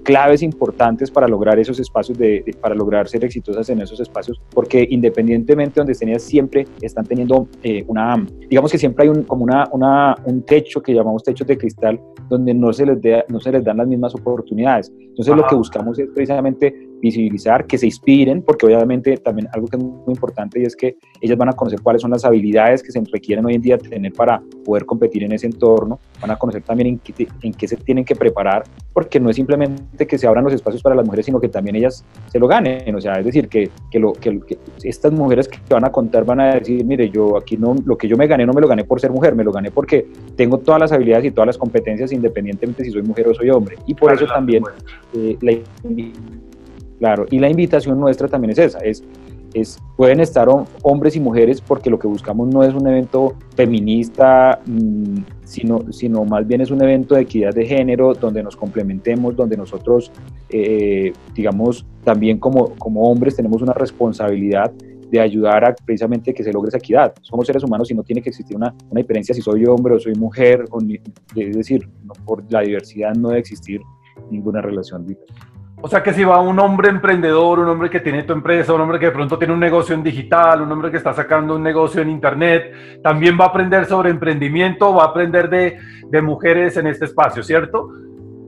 claves 0.03 0.43
importantes 0.43 1.11
para 1.11 1.27
lograr 1.27 1.59
esos 1.59 1.81
espacios, 1.81 2.19
de, 2.19 2.45
para 2.61 2.75
lograr 2.75 3.09
ser 3.09 3.25
exitosas 3.25 3.71
en 3.71 3.81
esos 3.81 3.99
espacios, 4.01 4.39
porque 4.53 4.87
independientemente 4.91 5.75
de 5.75 5.81
donde 5.81 5.93
estén, 5.93 6.21
siempre 6.21 6.67
están 6.83 7.07
teniendo 7.07 7.49
eh, 7.63 7.85
una, 7.87 8.23
digamos 8.51 8.71
que 8.71 8.77
siempre 8.77 9.05
hay 9.05 9.09
un, 9.09 9.23
como 9.23 9.45
una, 9.45 9.67
una, 9.73 10.15
un 10.25 10.43
techo 10.43 10.83
que 10.83 10.93
llamamos 10.93 11.23
techo 11.23 11.45
de 11.45 11.57
cristal, 11.57 11.99
donde 12.29 12.53
no 12.53 12.71
se 12.73 12.85
les, 12.85 12.99
no 13.29 13.41
se 13.41 13.51
les 13.51 13.65
dan 13.65 13.79
las 13.79 13.87
mismas 13.87 14.15
oportunidades. 14.15 14.93
Entonces 14.99 15.35
lo 15.35 15.47
que 15.47 15.55
buscamos 15.55 15.99
es 15.99 16.09
precisamente 16.15 16.75
visibilizar, 17.01 17.67
que 17.67 17.79
se 17.79 17.87
inspiren, 17.87 18.43
porque 18.43 18.67
obviamente 18.67 19.17
también 19.19 19.49
algo 19.53 19.67
que 19.69 19.77
es 19.77 19.83
muy 19.83 20.15
importante 20.15 20.61
y 20.61 20.65
es 20.65 20.75
que 20.75 20.97
ellas 21.21 21.37
van 21.37 21.51
a 21.51 21.53
conocer 21.53 21.81
cuáles 21.81 22.03
son 22.03 22.11
las 22.11 22.25
habilidades 22.25 22.83
que 22.83 22.91
se 22.91 23.03
requieren 23.13 23.45
hoy 23.45 23.55
en 23.55 23.63
día 23.63 23.79
tener 23.79 24.13
para 24.13 24.43
poder 24.65 24.85
competir 24.87 25.25
en 25.25 25.33
ese 25.33 25.47
entorno, 25.47 25.99
van 26.21 26.31
a 26.31 26.37
conocer 26.37 26.63
también 26.63 26.89
en 26.89 26.99
qué, 26.99 27.29
en 27.43 27.53
qué 27.53 27.69
se 27.69 27.77
tienen 27.77 28.05
que 28.05 28.15
preparar, 28.15 28.65
porque 28.93 29.21
no 29.21 29.31
es 29.31 29.37
simplemente 29.37 30.07
que 30.07 30.19
se 30.19 30.27
abran 30.27 30.45
los 30.45 30.55
espacios 30.55 30.83
para 30.83 30.95
las 30.95 31.05
mujeres, 31.05 31.27
sino 31.27 31.41
que 31.41 31.49
también 31.49 31.77
ellas 31.77 32.05
se 32.29 32.39
lo 32.39 32.47
ganen, 32.47 32.95
o 32.95 33.01
sea, 33.01 33.15
es 33.15 33.25
decir, 33.25 33.49
que, 33.49 33.71
que, 33.91 33.99
lo, 33.99 34.13
que, 34.13 34.41
estas 34.83 35.13
mujeres 35.13 35.49
que 35.49 35.59
van 35.71 35.85
a 35.85 35.93
contar 35.93 36.25
van 36.25 36.41
a 36.41 36.55
decir, 36.55 36.85
mire, 36.85 37.11
yo 37.11 37.37
aquí 37.37 37.57
no, 37.57 37.75
lo 37.85 37.99
que 37.99 38.09
yo 38.09 38.17
me 38.17 38.27
gané 38.27 38.47
no 38.47 38.53
me 38.53 38.61
lo 38.61 38.69
gané 38.69 38.85
por 38.85 39.01
ser 39.01 39.11
mujer, 39.11 39.35
me 39.35 39.45
lo 39.45 39.53
gané 39.53 39.71
porque 39.71 40.07
tengo 40.37 40.59
todas 40.59 40.81
las 40.81 40.93
habilidades 40.93 41.27
y 41.27 41.31
todas 41.31 41.47
las 41.47 41.59
competencias 41.59 42.13
independientemente 42.13 42.85
si 42.85 42.91
soy 42.91 43.03
mujer 43.03 43.29
o 43.29 43.35
soy 43.35 43.51
hombre, 43.51 43.77
y 43.87 43.95
por 43.95 44.13
eso 44.13 44.27
también 44.27 44.65
eh, 45.15 45.37
la 45.41 45.53
Claro, 47.05 47.27
y 47.31 47.39
la 47.39 47.51
invitación 47.51 48.01
nuestra 48.01 48.29
también 48.29 48.53
es 48.53 48.59
esa, 48.59 48.79
es, 48.79 49.05
es, 49.53 49.79
pueden 49.95 50.21
estar 50.21 50.49
hombres 50.81 51.15
y 51.15 51.21
mujeres 51.21 51.61
porque 51.61 51.91
lo 51.91 51.99
que 51.99 52.07
buscamos 52.07 52.49
no 52.49 52.65
es 52.65 52.73
un 52.73 52.89
evento 52.89 53.35
feminista, 53.55 54.59
mm, 54.65 55.19
sino, 55.45 55.93
sino 55.93 56.25
más 56.25 56.47
bien 56.47 56.63
es 56.63 56.71
un 56.71 56.83
evento 56.83 57.15
de 57.15 57.21
equidad 57.21 57.53
de 57.53 57.67
género 57.67 58.15
donde 58.15 58.43
nos 58.43 58.57
complementemos, 58.57 59.37
donde 59.37 59.55
nosotros, 59.55 60.11
eh, 60.49 61.13
digamos, 61.35 61.85
también 62.05 62.39
como, 62.39 62.75
como 62.77 63.03
hombres 63.11 63.37
tenemos 63.37 63.61
una 63.61 63.75
responsabilidad 63.75 64.73
de 65.11 65.21
ayudar 65.21 65.63
a 65.63 65.75
precisamente 65.75 66.33
que 66.33 66.43
se 66.43 66.55
logre 66.55 66.71
esa 66.71 66.79
equidad. 66.79 67.13
Somos 67.21 67.47
seres 67.47 67.63
humanos 67.63 67.91
y 67.91 67.95
no 67.95 68.03
tiene 68.03 68.23
que 68.23 68.31
existir 68.31 68.57
una, 68.57 68.75
una 68.89 69.03
diferencia 69.03 69.35
si 69.35 69.43
soy 69.43 69.67
hombre 69.67 69.97
o 69.97 70.01
soy 70.01 70.15
mujer, 70.15 70.65
es 71.37 71.55
decir, 71.55 71.87
por 72.25 72.51
la 72.51 72.63
diversidad 72.63 73.13
no 73.15 73.29
debe 73.29 73.41
existir 73.41 73.83
ninguna 74.31 74.63
relación 74.63 75.07
diferente. 75.07 75.54
O 75.85 75.87
sea 75.87 76.03
que 76.03 76.15
si 76.15 76.25
va 76.25 76.41
un 76.41 76.59
hombre 76.61 76.89
emprendedor, 76.89 77.59
un 77.59 77.69
hombre 77.69 77.91
que 77.91 78.01
tiene 78.01 78.23
tu 78.23 78.33
empresa, 78.33 78.73
un 78.73 78.81
hombre 78.81 78.99
que 78.99 79.05
de 79.05 79.13
pronto 79.13 79.37
tiene 79.37 79.53
un 79.53 79.61
negocio 79.61 79.95
en 79.95 80.03
digital, 80.03 80.63
un 80.63 80.73
hombre 80.73 80.91
que 80.91 80.97
está 80.97 81.13
sacando 81.13 81.57
un 81.57 81.63
negocio 81.63 82.01
en 82.01 82.09
internet, 82.09 82.73
también 83.03 83.39
va 83.39 83.45
a 83.45 83.49
aprender 83.49 83.85
sobre 83.85 84.09
emprendimiento, 84.09 84.95
va 84.95 85.03
a 85.03 85.07
aprender 85.09 85.51
de, 85.51 85.77
de 86.09 86.23
mujeres 86.23 86.79
en 86.79 86.87
este 86.87 87.05
espacio, 87.05 87.43
¿cierto? 87.43 87.91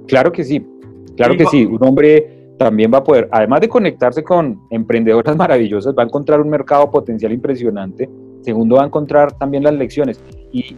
Claro 0.08 0.32
que 0.32 0.44
sí, 0.44 0.66
claro 1.14 1.36
que 1.36 1.44
sí. 1.44 1.66
Un 1.66 1.86
hombre 1.86 2.54
también 2.58 2.90
va 2.90 2.98
a 2.98 3.04
poder, 3.04 3.28
además 3.30 3.60
de 3.60 3.68
conectarse 3.68 4.24
con 4.24 4.58
emprendedoras 4.70 5.36
maravillosas, 5.36 5.94
va 5.94 6.04
a 6.04 6.06
encontrar 6.06 6.40
un 6.40 6.48
mercado 6.48 6.90
potencial 6.90 7.32
impresionante. 7.32 8.08
Segundo, 8.40 8.76
va 8.76 8.84
a 8.84 8.86
encontrar 8.86 9.32
también 9.32 9.62
las 9.62 9.74
lecciones. 9.74 10.24
Y 10.52 10.74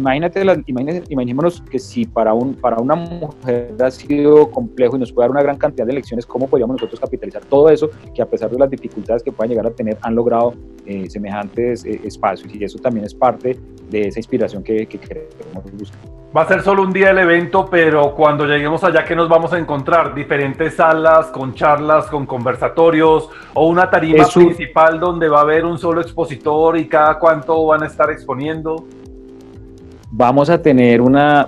imagínate, 0.00 0.44
las, 0.44 0.58
imaginémonos 0.66 1.62
que 1.62 1.78
si 1.78 2.04
para, 2.04 2.34
un, 2.34 2.54
para 2.54 2.78
una 2.78 2.94
mujer 2.94 3.74
ha 3.80 3.90
sido 3.90 4.50
complejo 4.50 4.96
y 4.96 5.00
nos 5.00 5.12
puede 5.12 5.24
dar 5.24 5.30
una 5.30 5.42
gran 5.42 5.56
cantidad 5.56 5.86
de 5.86 5.92
lecciones, 5.92 6.26
¿cómo 6.26 6.48
podríamos 6.48 6.76
nosotros 6.76 6.98
capitalizar 7.00 7.44
todo 7.44 7.68
eso 7.68 7.90
que 8.14 8.22
a 8.22 8.26
pesar 8.26 8.50
de 8.50 8.58
las 8.58 8.70
dificultades 8.70 9.22
que 9.22 9.30
puedan 9.30 9.50
llegar 9.50 9.66
a 9.66 9.70
tener, 9.70 9.98
han 10.02 10.14
logrado 10.14 10.54
eh, 10.86 11.08
semejantes 11.08 11.84
eh, 11.84 12.00
espacios? 12.04 12.52
Y 12.54 12.64
eso 12.64 12.78
también 12.78 13.04
es 13.06 13.14
parte 13.14 13.58
de 13.90 14.08
esa 14.08 14.18
inspiración 14.18 14.62
que, 14.62 14.86
queremos 14.86 15.72
buscar. 15.72 16.00
Va 16.36 16.42
a 16.42 16.48
ser 16.48 16.62
solo 16.62 16.82
un 16.82 16.92
día 16.92 17.10
el 17.10 17.18
evento, 17.18 17.66
pero 17.68 18.14
cuando 18.14 18.46
lleguemos 18.46 18.84
allá, 18.84 19.04
¿qué 19.04 19.16
nos 19.16 19.28
vamos 19.28 19.52
a 19.52 19.58
encontrar? 19.58 20.14
Diferentes 20.14 20.74
salas 20.74 21.26
con 21.26 21.54
charlas, 21.54 22.06
con 22.06 22.24
conversatorios 22.24 23.28
o 23.52 23.66
una 23.66 23.90
tarima 23.90 24.24
principal 24.32 25.00
donde 25.00 25.28
va 25.28 25.38
a 25.38 25.42
haber 25.42 25.64
un 25.64 25.76
solo 25.76 26.00
expositor 26.00 26.78
y 26.78 26.86
cada 26.86 27.18
cuánto 27.18 27.66
van 27.66 27.82
a 27.82 27.86
estar 27.86 28.10
exponiendo. 28.10 28.86
Vamos 30.12 30.50
a 30.50 30.60
tener 30.60 31.00
una, 31.00 31.46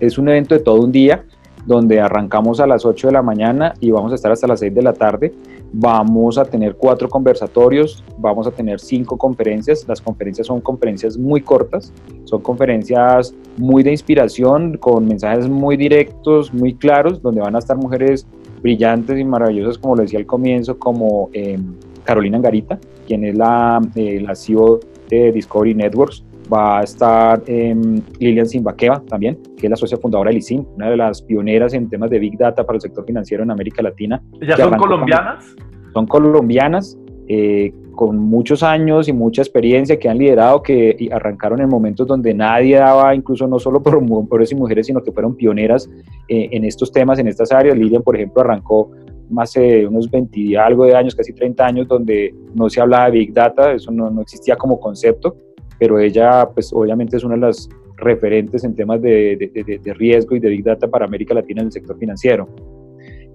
es 0.00 0.18
un 0.18 0.28
evento 0.28 0.54
de 0.54 0.60
todo 0.60 0.80
un 0.80 0.92
día, 0.92 1.24
donde 1.66 2.00
arrancamos 2.00 2.60
a 2.60 2.66
las 2.66 2.84
8 2.84 3.08
de 3.08 3.12
la 3.12 3.22
mañana 3.22 3.74
y 3.80 3.90
vamos 3.90 4.12
a 4.12 4.14
estar 4.14 4.30
hasta 4.30 4.46
las 4.46 4.60
6 4.60 4.74
de 4.74 4.82
la 4.82 4.92
tarde. 4.92 5.32
Vamos 5.72 6.38
a 6.38 6.44
tener 6.44 6.76
cuatro 6.76 7.08
conversatorios, 7.08 8.04
vamos 8.18 8.46
a 8.46 8.52
tener 8.52 8.78
cinco 8.78 9.18
conferencias. 9.18 9.84
Las 9.88 10.00
conferencias 10.00 10.46
son 10.46 10.60
conferencias 10.60 11.18
muy 11.18 11.40
cortas, 11.40 11.92
son 12.24 12.42
conferencias 12.42 13.34
muy 13.56 13.82
de 13.82 13.90
inspiración, 13.90 14.76
con 14.76 15.08
mensajes 15.08 15.48
muy 15.48 15.76
directos, 15.76 16.54
muy 16.54 16.74
claros, 16.74 17.20
donde 17.20 17.40
van 17.40 17.56
a 17.56 17.58
estar 17.58 17.76
mujeres 17.76 18.24
brillantes 18.62 19.18
y 19.18 19.24
maravillosas, 19.24 19.76
como 19.78 19.96
lo 19.96 20.02
decía 20.02 20.20
al 20.20 20.26
comienzo, 20.26 20.78
como 20.78 21.30
em, 21.32 21.74
Carolina 22.04 22.36
Angarita, 22.36 22.78
quien 23.08 23.24
es 23.24 23.36
la, 23.36 23.80
eh, 23.96 24.20
la 24.20 24.36
CEO 24.36 24.78
de 25.10 25.32
Discovery 25.32 25.74
Networks, 25.74 26.22
va 26.52 26.80
a 26.80 26.82
estar 26.82 27.42
em, 27.46 28.00
Lilian 28.18 28.46
Simbaqueva 28.46 29.02
también, 29.08 29.38
que 29.56 29.66
es 29.66 29.70
la 29.70 29.76
socia 29.76 29.98
fundadora 29.98 30.30
de 30.30 30.38
ICIN, 30.38 30.66
una 30.76 30.90
de 30.90 30.96
las 30.96 31.22
pioneras 31.22 31.74
en 31.74 31.88
temas 31.88 32.10
de 32.10 32.18
Big 32.18 32.36
Data 32.36 32.64
para 32.64 32.76
el 32.76 32.80
sector 32.80 33.04
financiero 33.04 33.42
en 33.42 33.50
América 33.50 33.82
Latina. 33.82 34.22
¿Ya 34.40 34.56
son 34.56 34.76
colombianas? 34.76 35.54
son 35.94 36.06
colombianas, 36.06 36.98
eh, 37.28 37.72
con 37.92 38.18
muchos 38.18 38.64
años 38.64 39.08
y 39.08 39.12
mucha 39.12 39.40
experiencia, 39.40 39.98
que 39.98 40.08
han 40.08 40.18
liderado, 40.18 40.62
que 40.62 41.08
arrancaron 41.12 41.60
en 41.60 41.68
momentos 41.68 42.06
donde 42.06 42.34
nadie 42.34 42.76
daba, 42.76 43.14
incluso 43.14 43.46
no 43.46 43.60
solo 43.60 43.80
por 43.80 43.94
hombres 43.94 44.50
y 44.50 44.56
mujeres, 44.56 44.88
sino 44.88 45.00
que 45.02 45.12
fueron 45.12 45.36
pioneras 45.36 45.88
eh, 46.28 46.48
en 46.50 46.64
estos 46.64 46.90
temas, 46.90 47.20
en 47.20 47.28
estas 47.28 47.52
áreas. 47.52 47.78
Lilian, 47.78 48.02
por 48.02 48.16
ejemplo, 48.16 48.42
arrancó 48.42 48.90
más 49.30 49.52
de 49.52 49.86
unos 49.86 50.10
20 50.10 50.38
y 50.38 50.56
algo 50.56 50.84
de 50.84 50.96
años, 50.96 51.14
casi 51.14 51.32
30 51.32 51.64
años, 51.64 51.88
donde 51.88 52.34
no 52.54 52.68
se 52.68 52.80
hablaba 52.80 53.06
de 53.06 53.18
Big 53.18 53.32
Data, 53.32 53.72
eso 53.72 53.92
no, 53.92 54.10
no 54.10 54.20
existía 54.20 54.56
como 54.56 54.80
concepto 54.80 55.36
pero 55.78 55.98
ella 55.98 56.48
pues 56.52 56.72
obviamente 56.72 57.16
es 57.16 57.24
una 57.24 57.34
de 57.34 57.40
las 57.42 57.68
referentes 57.96 58.64
en 58.64 58.74
temas 58.74 59.00
de, 59.00 59.36
de, 59.82 59.94
riesgo 59.94 60.36
y 60.36 60.40
de 60.40 60.48
Big 60.48 60.64
Data 60.64 60.88
para 60.88 61.04
América 61.04 61.34
Latina 61.34 61.60
en 61.60 61.66
el 61.66 61.72
sector 61.72 61.96
financiero. 61.98 62.48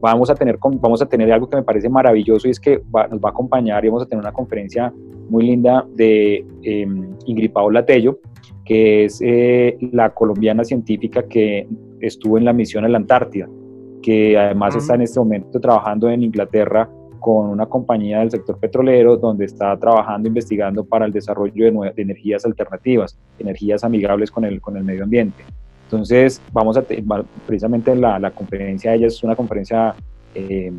Vamos 0.02 0.30
a 0.30 0.36
tener, 0.36 0.58
vamos 0.62 1.02
a 1.02 1.06
tener 1.06 1.32
algo 1.32 1.50
que 1.50 1.58
me 1.58 1.64
parece 1.64 1.90
maravilloso 1.90 2.48
y 2.48 2.52
es 2.52 2.60
que 2.60 2.82
nos 2.94 3.20
va 3.20 3.30
a 3.30 3.32
acompañar 3.32 3.84
y 3.84 3.90
vamos 3.90 4.04
a 4.04 4.06
tener 4.06 4.24
una 4.24 4.32
conferencia 4.32 4.94
muy 5.30 5.46
linda 5.46 5.86
de 5.96 6.46
eh, 6.64 6.88
Ingrid 7.26 7.52
Paola 7.52 7.86
Tello, 7.86 8.20
que 8.66 9.06
es 9.06 9.20
eh, 9.22 9.78
la 9.92 10.14
colombiana 10.14 10.64
científica 10.64 11.24
que 11.24 11.68
estuvo 12.00 12.38
en 12.38 12.46
la 12.46 12.54
misión 12.54 12.86
a 12.86 12.90
la 12.90 12.98
Antártida, 12.98 13.50
que 14.02 14.38
además 14.38 14.76
está 14.76 14.96
en 14.96 15.02
este 15.02 15.20
momento 15.20 15.60
trabajando 15.60 16.10
en 16.10 16.24
Inglaterra 16.24 16.90
con 17.20 17.50
una 17.50 17.66
compañía 17.66 18.20
del 18.20 18.32
sector 18.32 18.58
petrolero 18.58 19.18
donde 19.18 19.46
está 19.46 19.78
trabajando, 19.78 20.28
investigando 20.28 20.84
para 20.84 21.06
el 21.06 21.12
desarrollo 21.12 21.66
de, 21.66 21.94
de 21.94 22.02
energías 22.02 22.46
alternativas, 22.46 23.18
energías 23.38 23.84
amigables 23.84 24.32
con 24.32 24.46
el, 24.46 24.62
con 24.62 24.78
el 24.78 24.84
medio 24.84 25.04
ambiente. 25.04 25.44
Entonces, 25.86 26.40
vamos 26.54 26.78
a 26.78 26.84
precisamente 27.48 27.96
la, 27.96 28.20
la, 28.20 28.30
conferencia 28.30 28.94
ella 28.94 29.08
es 29.08 29.24
una 29.24 29.36
conferencia 29.36 29.96
eh, 30.36 30.72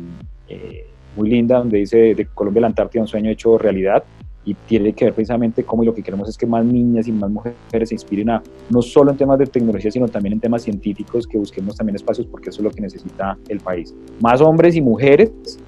eh, 0.47 0.85
muy 1.17 1.29
linda 1.29 1.57
donde 1.57 1.79
dice 1.79 2.15
de 2.15 2.25
Colombia 2.27 2.61
la 2.61 2.67
Antártida 2.67 3.01
un 3.01 3.07
sueño 3.07 3.29
hecho 3.29 3.57
realidad 3.57 4.05
y 4.45 4.53
tiene 4.53 4.93
que 4.93 5.05
ver 5.05 5.13
precisamente 5.13 5.65
cómo 5.65 5.83
lo 5.83 5.93
que 5.93 6.01
queremos 6.01 6.29
es 6.29 6.37
que 6.37 6.45
más 6.45 6.65
niñas 6.65 7.09
y 7.09 7.11
más 7.11 7.29
mujeres 7.29 7.89
se 7.89 7.95
inspiren 7.95 8.29
a 8.29 8.41
no 8.69 8.81
solo 8.81 9.11
en 9.11 9.17
temas 9.17 9.37
de 9.37 9.47
tecnología 9.47 9.91
sino 9.91 10.07
también 10.07 10.33
en 10.33 10.39
temas 10.39 10.63
científicos 10.63 11.27
que 11.27 11.37
busquemos 11.37 11.75
también 11.75 11.97
espacios 11.97 12.25
porque 12.27 12.49
eso 12.49 12.61
es 12.61 12.63
lo 12.63 12.71
que 12.71 12.81
necesita 12.81 13.37
el 13.49 13.59
país 13.59 13.93
más 14.21 14.41
hombres 14.41 14.75
y 14.75 14.81
mujeres 14.81 15.59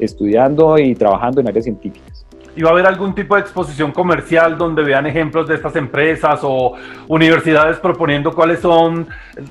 estudiando 0.00 0.78
y 0.78 0.94
trabajando 0.94 1.40
en 1.40 1.48
áreas 1.48 1.64
científicas. 1.64 2.26
¿Y 2.56 2.62
va 2.62 2.70
a 2.70 2.72
haber 2.72 2.86
algún 2.86 3.14
tipo 3.14 3.36
de 3.36 3.42
exposición 3.42 3.92
comercial 3.92 4.58
donde 4.58 4.82
vean 4.82 5.06
ejemplos 5.06 5.46
de 5.46 5.54
estas 5.54 5.76
empresas 5.76 6.40
o 6.42 6.74
universidades 7.06 7.76
proponiendo 7.78 8.34
cuáles 8.34 8.58
son 8.58 9.06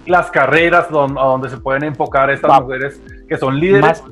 las 0.06 0.30
carreras 0.30 0.90
donde, 0.90 1.20
a 1.20 1.24
donde 1.24 1.50
se 1.50 1.58
pueden 1.58 1.86
enfocar 1.86 2.30
estas 2.30 2.62
mujeres 2.62 3.02
que 3.30 3.38
son 3.38 3.58
líderes? 3.58 4.04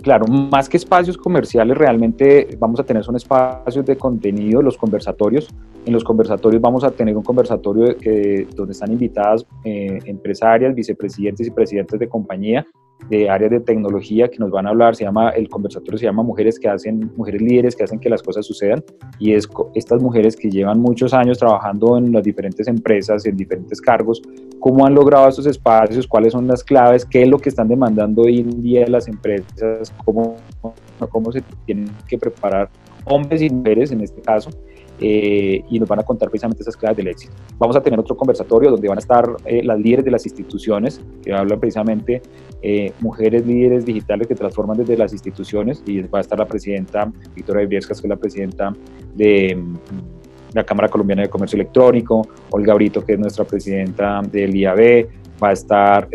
claro, 0.00 0.26
más 0.26 0.68
que 0.68 0.76
espacios 0.76 1.16
comerciales, 1.16 1.76
realmente 1.76 2.56
vamos 2.58 2.80
a 2.80 2.84
tener 2.84 3.04
son 3.04 3.16
espacios 3.16 3.84
de 3.84 3.96
contenido, 3.96 4.62
los 4.62 4.76
conversatorios. 4.76 5.48
En 5.86 5.92
los 5.92 6.04
conversatorios 6.04 6.60
vamos 6.60 6.84
a 6.84 6.90
tener 6.90 7.16
un 7.16 7.22
conversatorio 7.22 7.96
que, 7.96 8.48
donde 8.56 8.72
están 8.72 8.90
invitadas 8.92 9.46
eh, 9.64 9.98
empresarias, 10.06 10.74
vicepresidentes 10.74 11.46
y 11.46 11.50
presidentes 11.50 12.00
de 12.00 12.08
compañía 12.08 12.66
de 13.08 13.28
áreas 13.28 13.50
de 13.50 13.60
tecnología 13.60 14.28
que 14.28 14.38
nos 14.38 14.50
van 14.50 14.66
a 14.66 14.70
hablar, 14.70 14.94
se 14.94 15.04
llama, 15.04 15.30
el 15.30 15.48
conversatorio 15.48 15.98
se 15.98 16.04
llama 16.04 16.22
Mujeres 16.22 16.58
que 16.58 16.68
hacen, 16.68 17.10
mujeres 17.16 17.42
líderes 17.42 17.76
que 17.76 17.84
hacen 17.84 17.98
que 17.98 18.08
las 18.08 18.22
cosas 18.22 18.46
sucedan, 18.46 18.84
y 19.18 19.32
es 19.32 19.48
estas 19.74 20.02
mujeres 20.02 20.36
que 20.36 20.50
llevan 20.50 20.80
muchos 20.80 21.12
años 21.14 21.38
trabajando 21.38 21.96
en 21.96 22.12
las 22.12 22.22
diferentes 22.22 22.68
empresas, 22.68 23.26
en 23.26 23.36
diferentes 23.36 23.80
cargos, 23.80 24.22
cómo 24.58 24.86
han 24.86 24.94
logrado 24.94 25.28
estos 25.28 25.46
espacios, 25.46 26.06
cuáles 26.06 26.32
son 26.32 26.46
las 26.46 26.62
claves, 26.62 27.04
qué 27.04 27.22
es 27.22 27.28
lo 27.28 27.38
que 27.38 27.48
están 27.48 27.68
demandando 27.68 28.22
hoy 28.22 28.40
en 28.40 28.62
día 28.62 28.86
las 28.86 29.08
empresas, 29.08 29.92
cómo, 30.04 30.36
cómo 31.10 31.32
se 31.32 31.42
tienen 31.66 31.90
que 32.08 32.18
preparar 32.18 32.68
hombres 33.04 33.42
y 33.42 33.50
mujeres 33.50 33.90
en 33.92 34.02
este 34.02 34.20
caso, 34.20 34.50
eh, 35.02 35.64
y 35.70 35.80
nos 35.80 35.88
van 35.88 36.00
a 36.00 36.02
contar 36.02 36.28
precisamente 36.28 36.62
esas 36.62 36.76
claves 36.76 36.98
del 36.98 37.08
éxito. 37.08 37.32
Vamos 37.58 37.74
a 37.74 37.82
tener 37.82 37.98
otro 37.98 38.16
conversatorio 38.16 38.70
donde 38.70 38.86
van 38.86 38.98
a 38.98 39.00
estar 39.00 39.34
eh, 39.46 39.62
las 39.64 39.80
líderes 39.80 40.04
de 40.04 40.10
las 40.10 40.26
instituciones, 40.26 41.00
que 41.22 41.32
hablan 41.32 41.58
precisamente 41.58 42.20
eh, 42.60 42.92
mujeres 43.00 43.46
líderes 43.46 43.86
digitales 43.86 44.26
que 44.26 44.34
transforman 44.34 44.76
desde 44.76 44.98
las 44.98 45.12
instituciones, 45.12 45.82
y 45.86 46.02
va 46.02 46.18
a 46.18 46.20
estar 46.20 46.38
la 46.38 46.46
presidenta 46.46 47.10
Victoria 47.34 47.66
Viescas, 47.66 47.98
que 47.98 48.06
es 48.06 48.10
la 48.10 48.16
presidenta 48.16 48.74
de 49.14 49.56
mm, 49.56 49.76
la 50.52 50.64
Cámara 50.64 50.88
Colombiana 50.88 51.22
de 51.22 51.30
Comercio 51.30 51.56
Electrónico, 51.56 52.28
Olga 52.50 52.74
Brito, 52.74 53.02
que 53.02 53.14
es 53.14 53.18
nuestra 53.18 53.44
presidenta 53.44 54.20
del 54.30 54.54
IAB, 54.54 55.06
va 55.42 55.48
a 55.48 55.52
estar 55.52 56.08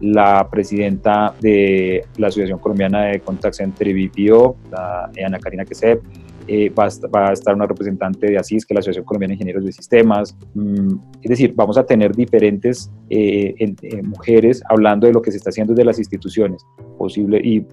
la 0.00 0.48
presidenta 0.48 1.34
de 1.40 2.04
la 2.16 2.28
Asociación 2.28 2.58
Colombiana 2.58 3.06
de 3.06 3.20
Contact 3.20 3.54
Center 3.54 3.88
y 3.88 4.08
BPO, 4.08 4.56
la, 4.70 5.10
Ana 5.24 5.38
Karina 5.38 5.64
Quesep, 5.64 6.02
eh, 6.46 6.70
va, 6.70 6.86
a, 6.86 7.32
estar 7.32 7.54
una 7.54 7.66
representante 7.66 8.26
de 8.26 8.38
ASIS, 8.38 8.64
que 8.64 8.72
es 8.72 8.76
la 8.76 8.80
Asociación 8.80 9.04
Colombiana 9.04 9.32
de 9.32 9.34
Ingenieros 9.34 9.64
de 9.64 9.72
Sistemas. 9.72 10.36
Mm, 10.54 10.96
es 11.22 11.28
decir, 11.28 11.52
vamos 11.54 11.78
a 11.78 11.84
tener 11.84 12.14
diferentes 12.14 12.90
eh, 13.08 13.54
eh, 13.58 14.02
mujeres 14.02 14.62
hablando 14.68 15.06
de 15.06 15.12
lo 15.12 15.22
que 15.22 15.30
se 15.30 15.36
está 15.36 15.50
haciendo 15.50 15.74
desde 15.74 15.84
las 15.84 15.98
instituciones 15.98 16.64
posible 16.98 17.40
y 17.42 17.64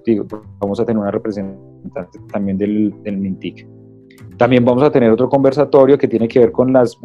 vamos 0.59 0.79
a 0.79 0.85
tener 0.85 1.01
una 1.01 1.11
representante 1.11 2.19
también 2.31 2.57
del, 2.57 2.93
del, 3.03 3.17
MINTIC. 3.17 3.67
También 4.37 4.63
vamos 4.63 4.83
a 4.83 4.91
tener 4.91 5.11
otro 5.11 5.29
conversatorio 5.29 5.97
que 5.97 6.07
tiene 6.07 6.27
que 6.27 6.39
ver 6.39 6.51
con 6.51 6.71
las, 6.71 6.97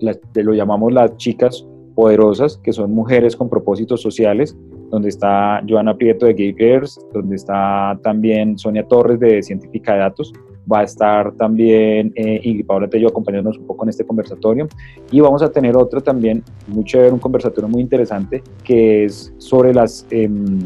las 0.00 0.18
lo 0.34 0.54
llamamos 0.54 0.92
las 0.92 1.16
chicas 1.16 1.64
poderosas, 1.94 2.58
que 2.58 2.72
son 2.72 2.92
mujeres 2.92 3.36
con 3.36 3.48
propósitos 3.48 4.02
sociales, 4.02 4.56
donde 4.90 5.08
está 5.08 5.62
Joana 5.68 5.96
Prieto 5.96 6.26
de 6.26 6.34
Gay 6.34 6.54
Girls, 6.58 7.00
donde 7.12 7.36
está 7.36 7.98
también 8.02 8.58
Sonia 8.58 8.86
Torres 8.86 9.20
de 9.20 9.42
Científica 9.42 9.94
de 9.94 10.00
Datos, 10.00 10.32
va 10.70 10.80
a 10.80 10.82
estar 10.84 11.32
también 11.32 12.12
eh, 12.14 12.40
Ingrid 12.42 12.66
Paola 12.66 12.88
Tello 12.88 13.08
acompañándonos 13.08 13.58
un 13.58 13.66
poco 13.66 13.84
en 13.84 13.90
este 13.90 14.04
conversatorio 14.04 14.68
y 15.10 15.20
vamos 15.20 15.42
a 15.42 15.50
tener 15.50 15.76
otro 15.76 16.00
también 16.00 16.42
muy 16.68 16.84
chévere, 16.84 17.12
un 17.12 17.18
conversatorio 17.18 17.68
muy 17.68 17.82
interesante 17.82 18.42
que 18.64 19.04
es 19.04 19.32
sobre 19.38 19.74
las... 19.74 20.06
Em, 20.10 20.58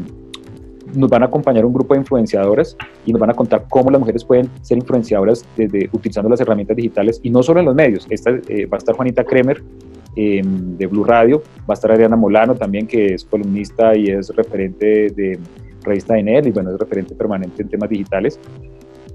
nos 0.95 1.09
van 1.09 1.21
a 1.21 1.25
acompañar 1.25 1.65
un 1.65 1.73
grupo 1.73 1.93
de 1.93 1.99
influenciadoras 1.99 2.77
y 3.05 3.11
nos 3.11 3.19
van 3.19 3.29
a 3.29 3.33
contar 3.33 3.65
cómo 3.69 3.91
las 3.91 3.99
mujeres 3.99 4.23
pueden 4.23 4.49
ser 4.61 4.77
influenciadoras 4.77 5.45
desde 5.57 5.89
utilizando 5.91 6.29
las 6.29 6.39
herramientas 6.39 6.77
digitales 6.77 7.19
y 7.23 7.29
no 7.29 7.43
solo 7.43 7.59
en 7.59 7.65
los 7.65 7.75
medios. 7.75 8.07
Esta, 8.09 8.31
eh, 8.47 8.65
va 8.65 8.77
a 8.77 8.79
estar 8.79 8.95
Juanita 8.95 9.25
Kremer 9.25 9.61
em, 10.15 10.77
de 10.77 10.87
Blue 10.87 11.03
Radio, 11.03 11.43
va 11.59 11.65
a 11.69 11.73
estar 11.73 11.91
Ariana 11.91 12.15
Molano 12.15 12.55
también 12.55 12.87
que 12.87 13.15
es 13.15 13.25
columnista 13.25 13.97
y 13.97 14.05
es 14.05 14.33
referente 14.33 15.09
de 15.09 15.37
revista 15.83 16.13
de 16.13 16.41
y 16.45 16.51
bueno, 16.51 16.71
es 16.71 16.79
referente 16.79 17.15
permanente 17.15 17.61
en 17.61 17.69
temas 17.69 17.89
digitales. 17.89 18.39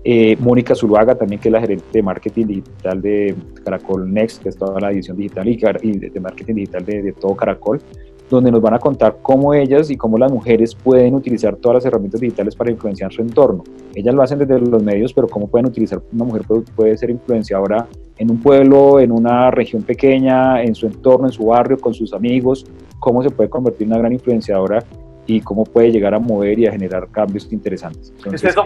Eh, 0.04 0.36
Mónica 0.40 0.74
Zuluaga, 0.74 1.14
también 1.14 1.40
que 1.40 1.48
es 1.48 1.52
la 1.52 1.60
gerente 1.60 1.84
de 1.92 2.02
marketing 2.02 2.46
digital 2.46 3.00
de 3.00 3.36
Caracol 3.64 4.12
Next, 4.12 4.42
que 4.42 4.48
es 4.48 4.56
toda 4.56 4.80
la 4.80 4.90
edición 4.90 5.16
digital 5.16 5.46
y, 5.46 5.56
de, 5.56 6.20
marketing 6.20 6.54
digital 6.54 6.84
de, 6.84 7.14
todo 7.20 7.36
Caracol, 7.36 7.80
donde 8.28 8.50
nos 8.50 8.60
van 8.60 8.74
a 8.74 8.78
contar 8.80 9.18
cómo 9.22 9.54
ellas 9.54 9.90
y 9.90 9.96
cómo 9.96 10.18
las 10.18 10.32
mujeres 10.32 10.74
pueden 10.74 11.14
utilizar 11.14 11.54
todas 11.54 11.76
las 11.76 11.84
herramientas 11.84 12.20
digitales 12.20 12.56
para 12.56 12.72
influenciar 12.72 13.12
su 13.12 13.22
entorno. 13.22 13.62
Ellas 13.94 14.12
lo 14.12 14.22
hacen 14.22 14.40
desde 14.40 14.58
los 14.58 14.82
medios, 14.82 15.12
pero 15.12 15.28
cómo 15.28 15.46
pueden 15.46 15.66
utilizar, 15.66 16.02
una 16.12 16.24
mujer 16.24 16.42
puede, 16.48 16.62
puede 16.74 16.96
ser 16.96 17.10
influenciadora 17.10 17.86
en 18.18 18.30
un 18.30 18.40
pueblo, 18.40 18.98
en 18.98 19.12
una 19.12 19.52
región 19.52 19.82
pequeña, 19.82 20.64
en 20.64 20.74
su 20.74 20.86
entorno, 20.86 21.26
en 21.26 21.32
su 21.32 21.46
barrio, 21.46 21.78
con 21.78 21.94
sus 21.94 22.12
amigos, 22.12 22.66
cómo 22.98 23.22
se 23.22 23.30
puede 23.30 23.48
convertir 23.48 23.86
en 23.86 23.92
una 23.92 23.98
gran 23.98 24.12
influenciadora 24.12 24.82
y 25.26 25.40
cómo 25.40 25.64
puede 25.64 25.90
llegar 25.90 26.14
a 26.14 26.18
mover 26.18 26.58
y 26.58 26.66
a 26.66 26.72
generar 26.72 27.08
cambios 27.08 27.50
interesantes. 27.52 28.12
¿Es, 28.32 28.44
eso, 28.44 28.64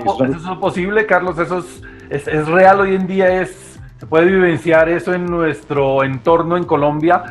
posible, 0.61 1.07
Carlos? 1.07 1.39
¿Eso 1.39 1.65
es, 2.11 2.27
es, 2.27 2.49
real 2.49 2.81
hoy 2.81 2.95
en 2.95 3.07
día? 3.07 3.43
Es, 3.43 3.79
¿Se 3.99 4.07
puede 4.07 4.27
vivenciar 4.27 4.89
eso 4.89 5.13
en 5.13 5.27
nuestro 5.27 6.03
entorno 6.03 6.57
en 6.57 6.65
Colombia? 6.65 7.25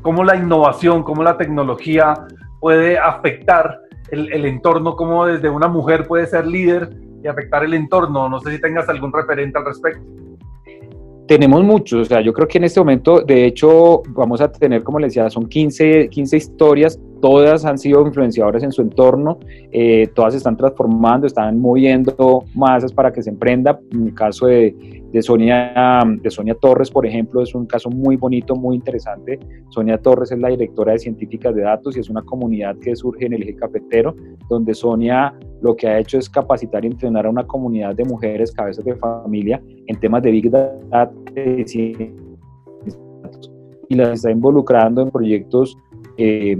¿Cómo 0.00 0.24
la 0.24 0.36
innovación, 0.36 1.02
cómo 1.02 1.22
la 1.22 1.36
tecnología 1.36 2.14
puede 2.60 2.98
afectar 2.98 3.80
el, 4.10 4.32
el 4.32 4.46
entorno? 4.46 4.96
¿Cómo 4.96 5.26
desde 5.26 5.48
una 5.48 5.68
mujer 5.68 6.06
puede 6.06 6.26
ser 6.26 6.46
líder 6.46 6.90
y 7.22 7.28
afectar 7.28 7.64
el 7.64 7.74
entorno? 7.74 8.28
No 8.28 8.40
sé 8.40 8.52
si 8.52 8.60
tengas 8.60 8.88
algún 8.88 9.12
referente 9.12 9.58
al 9.58 9.66
respecto. 9.66 10.02
Tenemos 11.28 11.62
muchos, 11.62 12.00
o 12.00 12.04
sea, 12.04 12.20
yo 12.20 12.32
creo 12.32 12.48
que 12.48 12.58
en 12.58 12.64
este 12.64 12.80
momento, 12.80 13.20
de 13.20 13.46
hecho, 13.46 14.02
vamos 14.08 14.40
a 14.40 14.50
tener, 14.50 14.82
como 14.82 14.98
les 14.98 15.14
decía, 15.14 15.30
son 15.30 15.46
15, 15.46 16.08
15 16.10 16.36
historias 16.36 16.98
todas 17.22 17.64
han 17.64 17.78
sido 17.78 18.04
influenciadoras 18.04 18.64
en 18.64 18.72
su 18.72 18.82
entorno, 18.82 19.38
eh, 19.70 20.08
todas 20.12 20.34
se 20.34 20.38
están 20.38 20.56
transformando, 20.56 21.28
están 21.28 21.60
moviendo 21.60 22.44
masas 22.54 22.92
para 22.92 23.12
que 23.12 23.22
se 23.22 23.30
emprenda. 23.30 23.80
En 23.92 24.08
el 24.08 24.14
caso 24.14 24.46
de, 24.46 24.74
Sonia, 25.20 26.02
de 26.20 26.30
Sonia 26.30 26.56
Torres, 26.56 26.90
por 26.90 27.06
ejemplo, 27.06 27.40
es 27.40 27.54
un 27.54 27.66
caso 27.66 27.90
muy 27.90 28.16
bonito, 28.16 28.56
muy 28.56 28.74
interesante. 28.74 29.38
Sonia 29.70 29.98
Torres 29.98 30.32
es 30.32 30.38
la 30.40 30.48
directora 30.48 30.92
de 30.92 30.98
Científicas 30.98 31.54
de 31.54 31.62
Datos 31.62 31.96
y 31.96 32.00
es 32.00 32.10
una 32.10 32.22
comunidad 32.22 32.76
que 32.78 32.96
surge 32.96 33.26
en 33.26 33.34
el 33.34 33.42
eje 33.44 33.54
cafetero, 33.54 34.16
donde 34.48 34.74
Sonia 34.74 35.32
lo 35.62 35.76
que 35.76 35.86
ha 35.86 36.00
hecho 36.00 36.18
es 36.18 36.28
capacitar 36.28 36.84
y 36.84 36.88
entrenar 36.88 37.26
a 37.26 37.30
una 37.30 37.46
comunidad 37.46 37.94
de 37.94 38.04
mujeres, 38.04 38.50
cabezas 38.50 38.84
de 38.84 38.96
familia, 38.96 39.62
en 39.86 40.00
temas 40.00 40.24
de 40.24 40.30
Big 40.32 40.50
Data 40.50 41.12
y 43.92 43.94
las 43.94 44.10
está 44.10 44.30
involucrando 44.30 45.02
en 45.02 45.10
proyectos 45.10 45.76
eh, 46.16 46.56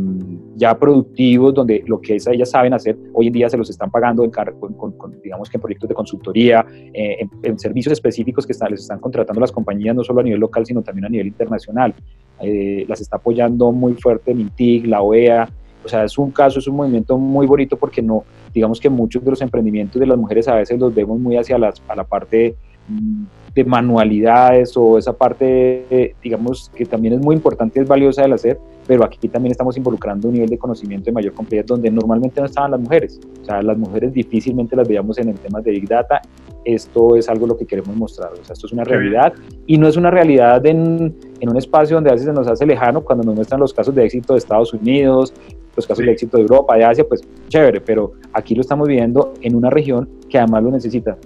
ya 0.56 0.78
productivos, 0.78 1.52
donde 1.52 1.82
lo 1.86 2.00
que 2.00 2.14
ellas 2.14 2.50
saben 2.50 2.72
hacer, 2.72 2.96
hoy 3.12 3.26
en 3.26 3.32
día 3.32 3.48
se 3.48 3.56
los 3.56 3.68
están 3.68 3.90
pagando 3.90 4.24
en, 4.24 4.30
con, 4.30 5.20
digamos 5.22 5.50
que 5.50 5.56
en 5.56 5.60
proyectos 5.60 5.88
de 5.88 5.94
consultoría, 5.94 6.64
eh, 6.92 7.26
en, 7.42 7.58
servicios 7.58 7.92
específicos 7.92 8.46
que 8.46 8.54
les 8.70 8.80
están 8.80 8.98
contratando 8.98 9.40
las 9.40 9.52
compañías, 9.52 9.94
no 9.94 10.04
solo 10.04 10.20
a 10.20 10.22
nivel 10.22 10.40
local, 10.40 10.64
sino 10.64 10.82
también 10.82 11.06
a 11.06 11.08
nivel 11.08 11.26
internacional. 11.26 11.94
Eh, 12.40 12.84
las 12.88 13.00
está 13.00 13.16
apoyando 13.16 13.72
muy 13.72 13.94
fuerte 13.94 14.34
MINTIC, 14.34 14.86
la 14.86 15.02
OEA, 15.02 15.48
o 15.84 15.88
sea, 15.88 16.04
es 16.04 16.16
un 16.16 16.30
caso, 16.30 16.58
es 16.58 16.66
un 16.68 16.76
movimiento 16.76 17.18
muy 17.18 17.46
bonito 17.46 17.76
porque 17.76 18.00
no, 18.00 18.24
digamos 18.54 18.80
que 18.80 18.88
muchos 18.88 19.24
de 19.24 19.30
los 19.30 19.42
emprendimientos 19.42 20.00
de 20.00 20.06
las 20.06 20.16
mujeres 20.16 20.48
a 20.48 20.54
veces 20.54 20.78
los 20.78 20.94
vemos 20.94 21.18
muy 21.18 21.36
hacia 21.36 21.58
las, 21.58 21.82
a 21.88 21.96
la 21.96 22.04
parte 22.04 22.54
mm, 22.88 23.24
de 23.54 23.64
manualidades 23.64 24.76
o 24.76 24.96
esa 24.96 25.12
parte, 25.12 26.14
digamos, 26.22 26.70
que 26.74 26.86
también 26.86 27.14
es 27.14 27.20
muy 27.20 27.34
importante 27.36 27.80
es 27.80 27.88
valiosa 27.88 28.22
del 28.22 28.32
hacer, 28.32 28.58
pero 28.86 29.04
aquí 29.04 29.28
también 29.28 29.52
estamos 29.52 29.76
involucrando 29.76 30.28
un 30.28 30.34
nivel 30.34 30.48
de 30.48 30.58
conocimiento 30.58 31.06
de 31.06 31.12
mayor 31.12 31.32
complejidad 31.34 31.66
donde 31.66 31.90
normalmente 31.90 32.40
no 32.40 32.46
estaban 32.46 32.72
las 32.72 32.80
mujeres. 32.80 33.20
O 33.40 33.44
sea, 33.44 33.62
las 33.62 33.78
mujeres 33.78 34.12
difícilmente 34.12 34.74
las 34.76 34.88
veíamos 34.88 35.18
en 35.18 35.28
el 35.28 35.36
tema 35.36 35.60
de 35.60 35.70
Big 35.70 35.88
Data. 35.88 36.20
Esto 36.64 37.16
es 37.16 37.28
algo 37.28 37.46
lo 37.46 37.56
que 37.56 37.66
queremos 37.66 37.94
mostrar. 37.96 38.32
O 38.32 38.44
sea, 38.44 38.54
esto 38.54 38.66
es 38.66 38.72
una 38.72 38.84
realidad 38.84 39.32
y 39.66 39.78
no 39.78 39.88
es 39.88 39.96
una 39.96 40.10
realidad 40.10 40.64
en, 40.66 41.14
en 41.40 41.48
un 41.48 41.56
espacio 41.56 41.96
donde 41.96 42.10
a 42.10 42.12
veces 42.14 42.26
se 42.26 42.32
nos 42.32 42.46
hace 42.46 42.66
lejano 42.66 43.02
cuando 43.02 43.24
nos 43.24 43.34
muestran 43.34 43.60
los 43.60 43.72
casos 43.72 43.94
de 43.94 44.04
éxito 44.04 44.34
de 44.34 44.38
Estados 44.38 44.72
Unidos, 44.74 45.32
los 45.76 45.86
casos 45.86 46.04
de 46.04 46.12
éxito 46.12 46.36
de 46.36 46.42
Europa, 46.42 46.76
de 46.76 46.84
Asia, 46.84 47.04
pues 47.08 47.22
chévere, 47.48 47.80
pero 47.80 48.12
aquí 48.32 48.54
lo 48.54 48.60
estamos 48.60 48.88
viviendo 48.88 49.34
en 49.40 49.54
una 49.54 49.70
región 49.70 50.08
que 50.28 50.38
además 50.38 50.62
lo 50.62 50.70
necesita. 50.70 51.16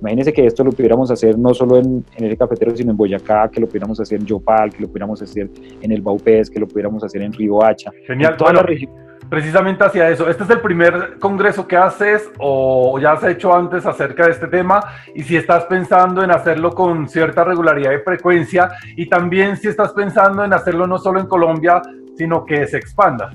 Imagínense 0.00 0.32
que 0.32 0.46
esto 0.46 0.62
lo 0.62 0.72
pudiéramos 0.72 1.10
hacer 1.10 1.38
no 1.38 1.54
solo 1.54 1.78
en, 1.78 2.04
en 2.16 2.24
el 2.24 2.36
cafetero, 2.36 2.76
sino 2.76 2.90
en 2.90 2.96
Boyacá, 2.96 3.48
que 3.48 3.60
lo 3.60 3.66
pudiéramos 3.66 3.98
hacer 3.98 4.20
en 4.20 4.26
Yopal, 4.26 4.72
que 4.72 4.82
lo 4.82 4.88
pudiéramos 4.88 5.22
hacer 5.22 5.48
en 5.80 5.92
el 5.92 6.02
Baupés, 6.02 6.50
que 6.50 6.60
lo 6.60 6.66
pudiéramos 6.66 7.02
hacer 7.02 7.22
en 7.22 7.32
Río 7.32 7.64
Hacha. 7.64 7.90
Genial, 8.06 8.36
toda 8.36 8.52
la 8.52 8.62
región. 8.62 8.92
Precisamente 9.28 9.82
hacia 9.84 10.08
eso. 10.08 10.28
¿Este 10.28 10.44
es 10.44 10.50
el 10.50 10.60
primer 10.60 11.18
congreso 11.18 11.66
que 11.66 11.76
haces 11.76 12.30
o 12.38 12.98
ya 13.00 13.12
has 13.12 13.24
hecho 13.24 13.52
antes 13.52 13.84
acerca 13.84 14.26
de 14.26 14.32
este 14.32 14.46
tema? 14.46 14.80
Y 15.14 15.22
si 15.22 15.36
estás 15.36 15.64
pensando 15.64 16.22
en 16.22 16.30
hacerlo 16.30 16.70
con 16.70 17.08
cierta 17.08 17.42
regularidad 17.42 17.92
y 17.92 17.98
frecuencia, 18.04 18.70
y 18.96 19.08
también 19.08 19.56
si 19.56 19.68
estás 19.68 19.92
pensando 19.92 20.44
en 20.44 20.52
hacerlo 20.52 20.86
no 20.86 20.98
solo 20.98 21.18
en 21.18 21.26
Colombia, 21.26 21.82
sino 22.16 22.44
que 22.44 22.66
se 22.66 22.76
expanda. 22.76 23.30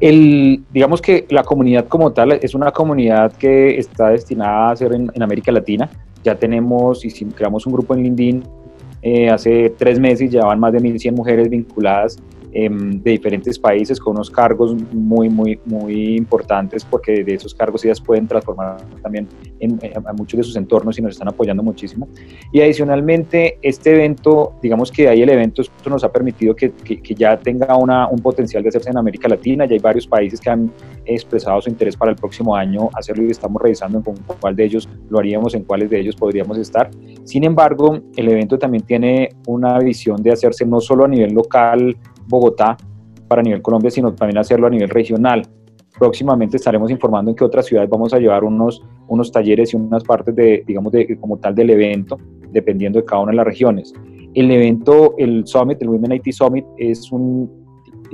El, 0.00 0.62
digamos 0.72 1.00
que 1.00 1.26
la 1.30 1.42
comunidad 1.42 1.86
como 1.88 2.12
tal 2.12 2.32
es 2.32 2.54
una 2.54 2.70
comunidad 2.70 3.32
que 3.32 3.78
está 3.78 4.08
destinada 4.08 4.70
a 4.70 4.76
ser 4.76 4.92
en, 4.92 5.22
América 5.22 5.50
Latina. 5.52 5.88
Ya 6.22 6.34
tenemos 6.34 7.04
y 7.04 7.24
creamos 7.26 7.66
un 7.66 7.72
grupo 7.72 7.94
en 7.94 8.02
LinkedIn 8.02 8.42
eh, 9.02 9.30
hace 9.30 9.70
tres 9.70 10.00
meses, 10.00 10.30
ya 10.30 10.44
van 10.44 10.58
más 10.58 10.72
de 10.72 10.80
1.100 10.80 11.12
mujeres 11.12 11.48
vinculadas 11.48 12.18
de 12.56 13.10
diferentes 13.10 13.58
países 13.58 14.00
con 14.00 14.14
unos 14.14 14.30
cargos 14.30 14.74
muy, 14.92 15.28
muy, 15.28 15.60
muy 15.66 16.16
importantes 16.16 16.86
porque 16.86 17.22
de 17.22 17.34
esos 17.34 17.54
cargos 17.54 17.84
ellas 17.84 18.00
pueden 18.00 18.26
transformar 18.26 18.78
también 19.02 19.28
en, 19.60 19.78
a 20.06 20.12
muchos 20.14 20.38
de 20.38 20.44
sus 20.44 20.56
entornos 20.56 20.98
y 20.98 21.02
nos 21.02 21.12
están 21.12 21.28
apoyando 21.28 21.62
muchísimo. 21.62 22.08
Y 22.52 22.62
adicionalmente, 22.62 23.58
este 23.60 23.90
evento, 23.90 24.54
digamos 24.62 24.90
que 24.90 25.06
ahí 25.06 25.20
el 25.20 25.28
evento 25.28 25.62
nos 25.86 26.02
ha 26.02 26.10
permitido 26.10 26.56
que, 26.56 26.72
que, 26.72 27.14
ya 27.14 27.38
tenga 27.38 27.76
una, 27.76 28.08
un 28.08 28.20
potencial 28.20 28.62
de 28.62 28.70
hacerse 28.70 28.88
en 28.90 28.96
América 28.96 29.28
Latina, 29.28 29.66
ya 29.66 29.74
hay 29.74 29.78
varios 29.78 30.06
países 30.06 30.40
que 30.40 30.48
han 30.48 30.72
expresado 31.04 31.60
su 31.60 31.68
interés 31.68 31.96
para 31.96 32.10
el 32.10 32.16
próximo 32.16 32.56
año 32.56 32.88
hacerlo 32.94 33.24
y 33.24 33.30
estamos 33.30 33.60
revisando 33.60 34.02
en 34.06 34.16
cuál 34.40 34.56
de 34.56 34.64
ellos 34.64 34.88
lo 35.10 35.18
haríamos, 35.18 35.54
en 35.54 35.64
cuáles 35.64 35.90
de 35.90 36.00
ellos 36.00 36.16
podríamos 36.16 36.56
estar. 36.56 36.90
Sin 37.24 37.44
embargo, 37.44 38.00
el 38.16 38.28
evento 38.28 38.58
también 38.58 38.84
tiene 38.84 39.28
una 39.46 39.78
visión 39.78 40.22
de 40.22 40.32
hacerse 40.32 40.64
no 40.64 40.80
solo 40.80 41.04
a 41.04 41.08
nivel 41.08 41.34
local, 41.34 41.96
Bogotá, 42.28 42.76
para 43.28 43.42
nivel 43.42 43.62
Colombia, 43.62 43.90
sino 43.90 44.14
también 44.14 44.38
hacerlo 44.38 44.66
a 44.66 44.70
nivel 44.70 44.88
regional. 44.88 45.42
Próximamente 45.98 46.56
estaremos 46.56 46.90
informando 46.90 47.30
en 47.30 47.36
qué 47.36 47.44
otras 47.44 47.66
ciudades 47.66 47.88
vamos 47.88 48.12
a 48.12 48.18
llevar 48.18 48.44
unos, 48.44 48.82
unos 49.08 49.32
talleres 49.32 49.72
y 49.72 49.76
unas 49.76 50.04
partes 50.04 50.34
de, 50.34 50.62
digamos, 50.66 50.92
de, 50.92 51.18
como 51.18 51.38
tal 51.38 51.54
del 51.54 51.70
evento, 51.70 52.18
dependiendo 52.50 52.98
de 53.00 53.04
cada 53.04 53.22
una 53.22 53.32
de 53.32 53.36
las 53.36 53.46
regiones. 53.46 53.92
El 54.34 54.50
evento, 54.50 55.14
el 55.16 55.46
Summit, 55.46 55.80
el 55.80 55.88
Women 55.88 56.12
IT 56.12 56.32
Summit, 56.32 56.66
es 56.76 57.10
un, 57.10 57.50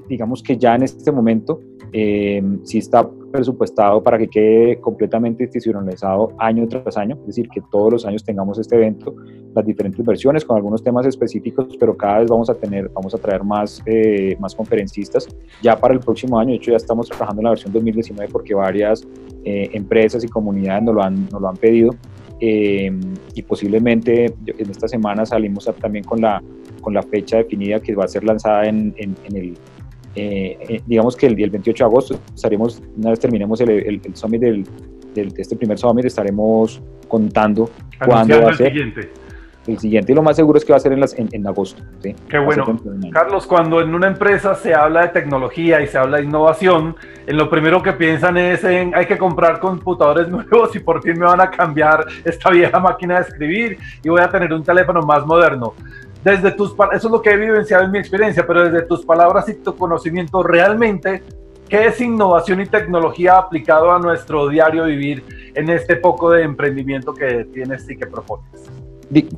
digamos 0.08 0.42
que 0.42 0.56
ya 0.56 0.76
en 0.76 0.84
este 0.84 1.10
momento, 1.10 1.60
eh, 1.92 2.42
sí 2.62 2.78
está 2.78 3.08
presupuestado 3.32 4.02
para 4.02 4.18
que 4.18 4.28
quede 4.28 4.80
completamente 4.80 5.42
institucionalizado 5.44 6.32
año 6.38 6.68
tras 6.68 6.96
año, 6.96 7.16
es 7.22 7.26
decir, 7.26 7.48
que 7.48 7.60
todos 7.70 7.92
los 7.92 8.06
años 8.06 8.22
tengamos 8.22 8.58
este 8.58 8.76
evento, 8.76 9.14
las 9.54 9.64
diferentes 9.66 10.04
versiones 10.04 10.44
con 10.44 10.56
algunos 10.56 10.82
temas 10.82 11.06
específicos, 11.06 11.76
pero 11.80 11.96
cada 11.96 12.20
vez 12.20 12.30
vamos 12.30 12.48
a 12.50 12.54
tener, 12.54 12.88
vamos 12.90 13.14
a 13.14 13.18
traer 13.18 13.42
más, 13.42 13.82
eh, 13.86 14.36
más 14.38 14.54
conferencistas. 14.54 15.26
Ya 15.62 15.76
para 15.76 15.94
el 15.94 16.00
próximo 16.00 16.38
año, 16.38 16.50
de 16.50 16.56
hecho 16.56 16.70
ya 16.70 16.76
estamos 16.76 17.08
trabajando 17.08 17.40
en 17.40 17.44
la 17.44 17.50
versión 17.50 17.72
2019 17.72 18.30
porque 18.30 18.54
varias 18.54 19.06
eh, 19.44 19.70
empresas 19.72 20.22
y 20.22 20.28
comunidades 20.28 20.84
nos 20.84 20.94
lo 20.94 21.02
han, 21.02 21.28
nos 21.30 21.40
lo 21.40 21.48
han 21.48 21.56
pedido. 21.56 21.94
Eh, 22.44 22.90
y 23.34 23.42
posiblemente 23.42 24.26
en 24.46 24.70
esta 24.70 24.88
semana 24.88 25.24
salimos 25.24 25.70
también 25.80 26.04
con 26.04 26.20
la, 26.20 26.42
con 26.80 26.92
la 26.92 27.02
fecha 27.02 27.36
definida 27.36 27.78
que 27.78 27.94
va 27.94 28.04
a 28.04 28.08
ser 28.08 28.24
lanzada 28.24 28.66
en, 28.66 28.92
en, 28.96 29.14
en 29.24 29.36
el 29.36 29.56
eh, 30.14 30.58
eh, 30.68 30.82
digamos 30.86 31.16
que 31.16 31.26
el, 31.26 31.34
día 31.34 31.48
28 31.50 31.84
de 31.84 31.88
agosto 31.88 32.20
estaremos, 32.34 32.82
una 32.96 33.10
vez 33.10 33.20
terminemos 33.20 33.60
el, 33.60 33.70
el, 33.70 34.00
summit 34.14 34.40
del, 34.40 34.66
del, 35.14 35.32
este 35.36 35.56
primer 35.56 35.78
summit, 35.78 36.04
estaremos 36.04 36.82
contando 37.08 37.70
cuándo 38.04 38.42
va 38.42 38.50
a 38.50 38.54
ser. 38.54 38.68
Siguiente. 38.68 39.10
El 39.66 39.78
siguiente 39.78 40.10
y 40.10 40.14
lo 40.16 40.22
más 40.22 40.34
seguro 40.34 40.58
es 40.58 40.64
que 40.64 40.72
va 40.72 40.78
a 40.78 40.80
ser 40.80 40.92
en, 40.92 40.98
las, 40.98 41.14
en, 41.16 41.46
agosto. 41.46 41.82
¿sí? 42.02 42.16
Qué 42.28 42.36
bueno. 42.36 42.64
Carlos, 43.12 43.46
cuando 43.46 43.80
en 43.80 43.94
una 43.94 44.08
empresa 44.08 44.56
se 44.56 44.74
habla 44.74 45.02
de 45.02 45.08
tecnología 45.10 45.80
y 45.80 45.86
se 45.86 45.98
habla 45.98 46.16
de 46.16 46.24
innovación, 46.24 46.96
en 47.26 47.36
lo 47.36 47.48
primero 47.48 47.80
que 47.80 47.92
piensan 47.92 48.36
es 48.38 48.64
en 48.64 48.92
hay 48.92 49.06
que 49.06 49.16
comprar 49.16 49.60
computadores 49.60 50.28
nuevos 50.30 50.74
y 50.74 50.80
por 50.80 51.00
fin 51.00 51.16
me 51.16 51.26
van 51.26 51.40
a 51.40 51.48
cambiar 51.48 52.04
esta 52.24 52.50
vieja 52.50 52.80
máquina 52.80 53.16
de 53.16 53.22
escribir 53.22 53.78
y 54.02 54.08
voy 54.08 54.20
a 54.20 54.28
tener 54.28 54.52
un 54.52 54.64
teléfono 54.64 55.00
más 55.02 55.24
moderno 55.24 55.74
desde 56.24 56.52
tus 56.52 56.72
eso 56.72 57.08
es 57.08 57.12
lo 57.12 57.20
que 57.20 57.30
he 57.30 57.36
vivenciado 57.36 57.84
en 57.84 57.90
mi 57.90 57.98
experiencia, 57.98 58.46
pero 58.46 58.68
desde 58.68 58.86
tus 58.86 59.04
palabras 59.04 59.48
y 59.48 59.54
tu 59.54 59.74
conocimiento, 59.74 60.42
realmente, 60.42 61.22
¿qué 61.68 61.86
es 61.86 62.00
innovación 62.00 62.60
y 62.60 62.66
tecnología 62.66 63.38
aplicado 63.38 63.90
a 63.90 63.98
nuestro 63.98 64.48
diario 64.48 64.84
vivir 64.84 65.24
en 65.54 65.68
este 65.70 65.96
poco 65.96 66.30
de 66.30 66.42
emprendimiento 66.42 67.12
que 67.12 67.46
tienes 67.52 67.88
y 67.90 67.96
que 67.96 68.06
propones? 68.06 68.70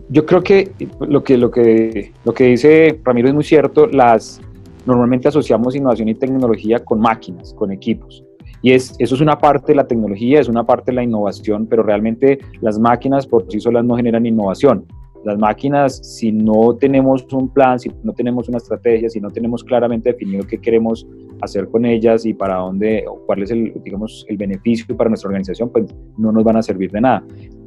Yo 0.09 0.25
creo 0.25 0.42
que 0.42 0.70
lo 1.01 1.25
que, 1.25 1.37
lo 1.37 1.51
que, 1.51 2.12
lo 2.25 2.33
que 2.33 2.44
dice 2.44 3.01
Ramiro 3.03 3.29
es 3.29 3.35
muy 3.35 3.44
cierto, 3.44 3.87
las, 3.87 4.40
normalmente 4.87 5.29
asociamos 5.29 5.75
innovación 5.75 6.09
y 6.09 6.14
tecnología 6.14 6.79
con 6.79 7.01
máquinas, 7.01 7.55
con 7.55 7.73
equipos. 7.73 8.23
Y 8.62 8.73
es, 8.73 8.94
eso 8.99 9.14
es 9.14 9.20
una 9.20 9.38
parte 9.38 9.73
de 9.73 9.77
la 9.77 9.87
tecnología, 9.87 10.40
es 10.40 10.49
una 10.49 10.64
parte 10.64 10.90
de 10.90 10.97
la 10.97 11.03
innovación, 11.03 11.66
pero 11.66 11.83
realmente 11.83 12.38
las 12.61 12.79
máquinas 12.79 13.27
por 13.27 13.51
sí 13.51 13.59
solas 13.59 13.85
no 13.85 13.97
generan 13.97 14.25
innovación. 14.27 14.87
Las 15.25 15.39
máquinas, 15.39 15.97
si 16.03 16.31
no 16.33 16.77
tenemos 16.77 17.25
un 17.33 17.49
plan, 17.49 17.79
si 17.79 17.91
no 18.03 18.13
tenemos 18.13 18.49
una 18.49 18.59
estrategia, 18.59 19.09
si 19.09 19.21
no 19.21 19.31
tenemos 19.31 19.65
claramente 19.65 20.11
definido 20.11 20.47
qué 20.47 20.59
queremos 20.59 21.07
hacer 21.41 21.69
con 21.69 21.87
ellas 21.87 22.27
y 22.27 22.35
para 22.35 22.57
dónde, 22.57 23.05
o 23.09 23.25
cuál 23.27 23.43
es 23.43 23.51
el, 23.51 23.73
digamos, 23.83 24.27
el 24.29 24.37
beneficio 24.37 24.97
para 24.97 25.09
nuestra 25.09 25.29
organización, 25.29 25.71
pues 25.71 25.87
no 26.19 26.31
nos 26.31 26.45
van 26.45 26.59
a 26.59 26.63
servir 26.63 26.91
de 26.91 27.01
nada. 27.01 27.25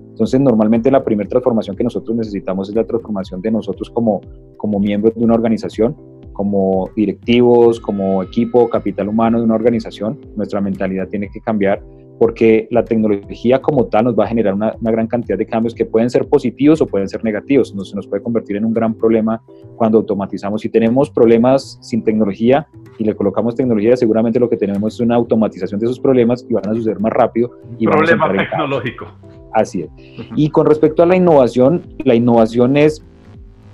Entonces, 0.10 0.40
normalmente 0.40 0.90
la 0.90 1.04
primera 1.04 1.30
transformación 1.30 1.76
que 1.76 1.84
nosotros 1.84 2.16
necesitamos 2.16 2.70
es 2.70 2.76
la 2.76 2.84
transformación 2.84 3.42
de 3.42 3.52
nosotros 3.52 3.90
como, 3.90 4.22
como 4.58 4.80
miembros 4.80 5.14
de 5.16 5.24
una 5.24 5.36
organización, 5.36 5.96
como 6.34 6.90
directivos, 6.96 7.80
como 7.80 8.22
equipo, 8.24 8.70
capital 8.70 9.10
humano 9.10 9.40
de 9.40 9.46
una 9.46 9.56
organización. 9.56 10.20
Nuestra 10.36 10.62
mentalidad 10.62 11.08
tiene 11.08 11.30
que 11.30 11.40
cambiar 11.42 11.84
porque 12.20 12.68
la 12.72 12.84
tecnología 12.84 13.62
como 13.62 13.86
tal 13.86 14.06
nos 14.06 14.18
va 14.18 14.26
a 14.26 14.28
generar 14.28 14.54
una, 14.54 14.76
gran 14.82 15.08
cantidad 15.08 15.38
de 15.38 15.46
cambios 15.46 15.76
que 15.76 15.86
pueden 15.86 16.10
ser 16.10 16.28
positivos 16.28 16.82
o 16.82 16.88
pueden 16.88 17.08
ser 17.08 17.24
negativos. 17.24 17.74
No, 17.76 17.84
se 17.84 17.96
nos 17.96 18.08
puede 18.08 18.24
convertir 18.24 18.56
en 18.58 18.66
un 18.66 18.74
gran 18.74 18.94
problema 18.94 19.42
cuando 19.76 20.00
automatizamos. 20.00 20.62
Si 20.62 20.70
tenemos 20.70 21.10
problemas 21.10 21.78
sin 21.82 22.04
tecnología 22.04 22.68
y 22.98 23.04
le 23.04 23.16
colocamos 23.16 23.56
tecnología, 23.56 23.96
seguramente 23.96 24.40
lo 24.40 24.50
que 24.50 24.58
tenemos 24.58 24.96
es 24.96 25.00
una 25.00 25.16
automatización 25.16 25.80
de 25.80 25.86
esos 25.86 26.00
problemas 26.00 26.46
y 26.50 26.54
van 26.54 26.68
a 26.68 26.74
suceder 26.74 27.00
más 27.00 27.14
rápido. 27.14 27.52
Y 27.78 27.86
Problema 27.86 28.32
tecnológico. 28.32 29.08
Así 29.54 29.82
es. 29.82 29.90
Y 30.36 30.50
con 30.50 30.66
respecto 30.66 31.04
a 31.04 31.06
la 31.06 31.16
innovación, 31.16 31.84
la 32.04 32.16
innovación 32.16 32.78
es, 32.78 33.04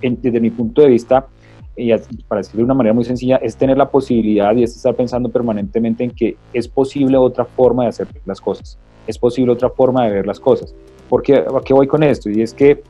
desde 0.02 0.40
mi 0.40 0.50
punto 0.50 0.82
de 0.82 0.90
vista, 0.90 1.28
y 1.76 1.92
para 2.28 2.40
decirlo 2.40 2.60
de 2.60 2.66
una 2.66 2.74
manera 2.74 2.94
muy 2.94 3.04
sencilla, 3.04 3.38
es 3.38 3.56
tener 3.56 3.78
la 3.78 3.90
posibilidad 3.90 4.56
y 4.56 4.64
es 4.64 4.76
estar 4.76 4.96
pensando 4.96 5.30
permanentemente 5.30 6.04
en 6.04 6.12
que 6.12 6.38
es 6.54 6.68
posible 6.68 7.18
otra 7.18 7.46
forma 7.46 7.84
de 7.84 7.90
hacer 7.90 8.08
las 8.26 8.40
cosas, 8.40 8.78
es 9.08 9.18
posible 9.18 9.52
otra 9.52 9.70
forma 9.70 10.06
de 10.06 10.12
ver 10.12 10.28
las 10.28 10.40
cosas. 10.40 10.74
¿Por 11.10 11.22
qué, 11.22 11.36
¿A 11.36 11.62
qué 11.64 11.74
voy 11.74 11.88
con 11.88 12.04
esto? 12.04 12.30
Y 12.30 12.42
es 12.42 12.54
que 12.54 12.82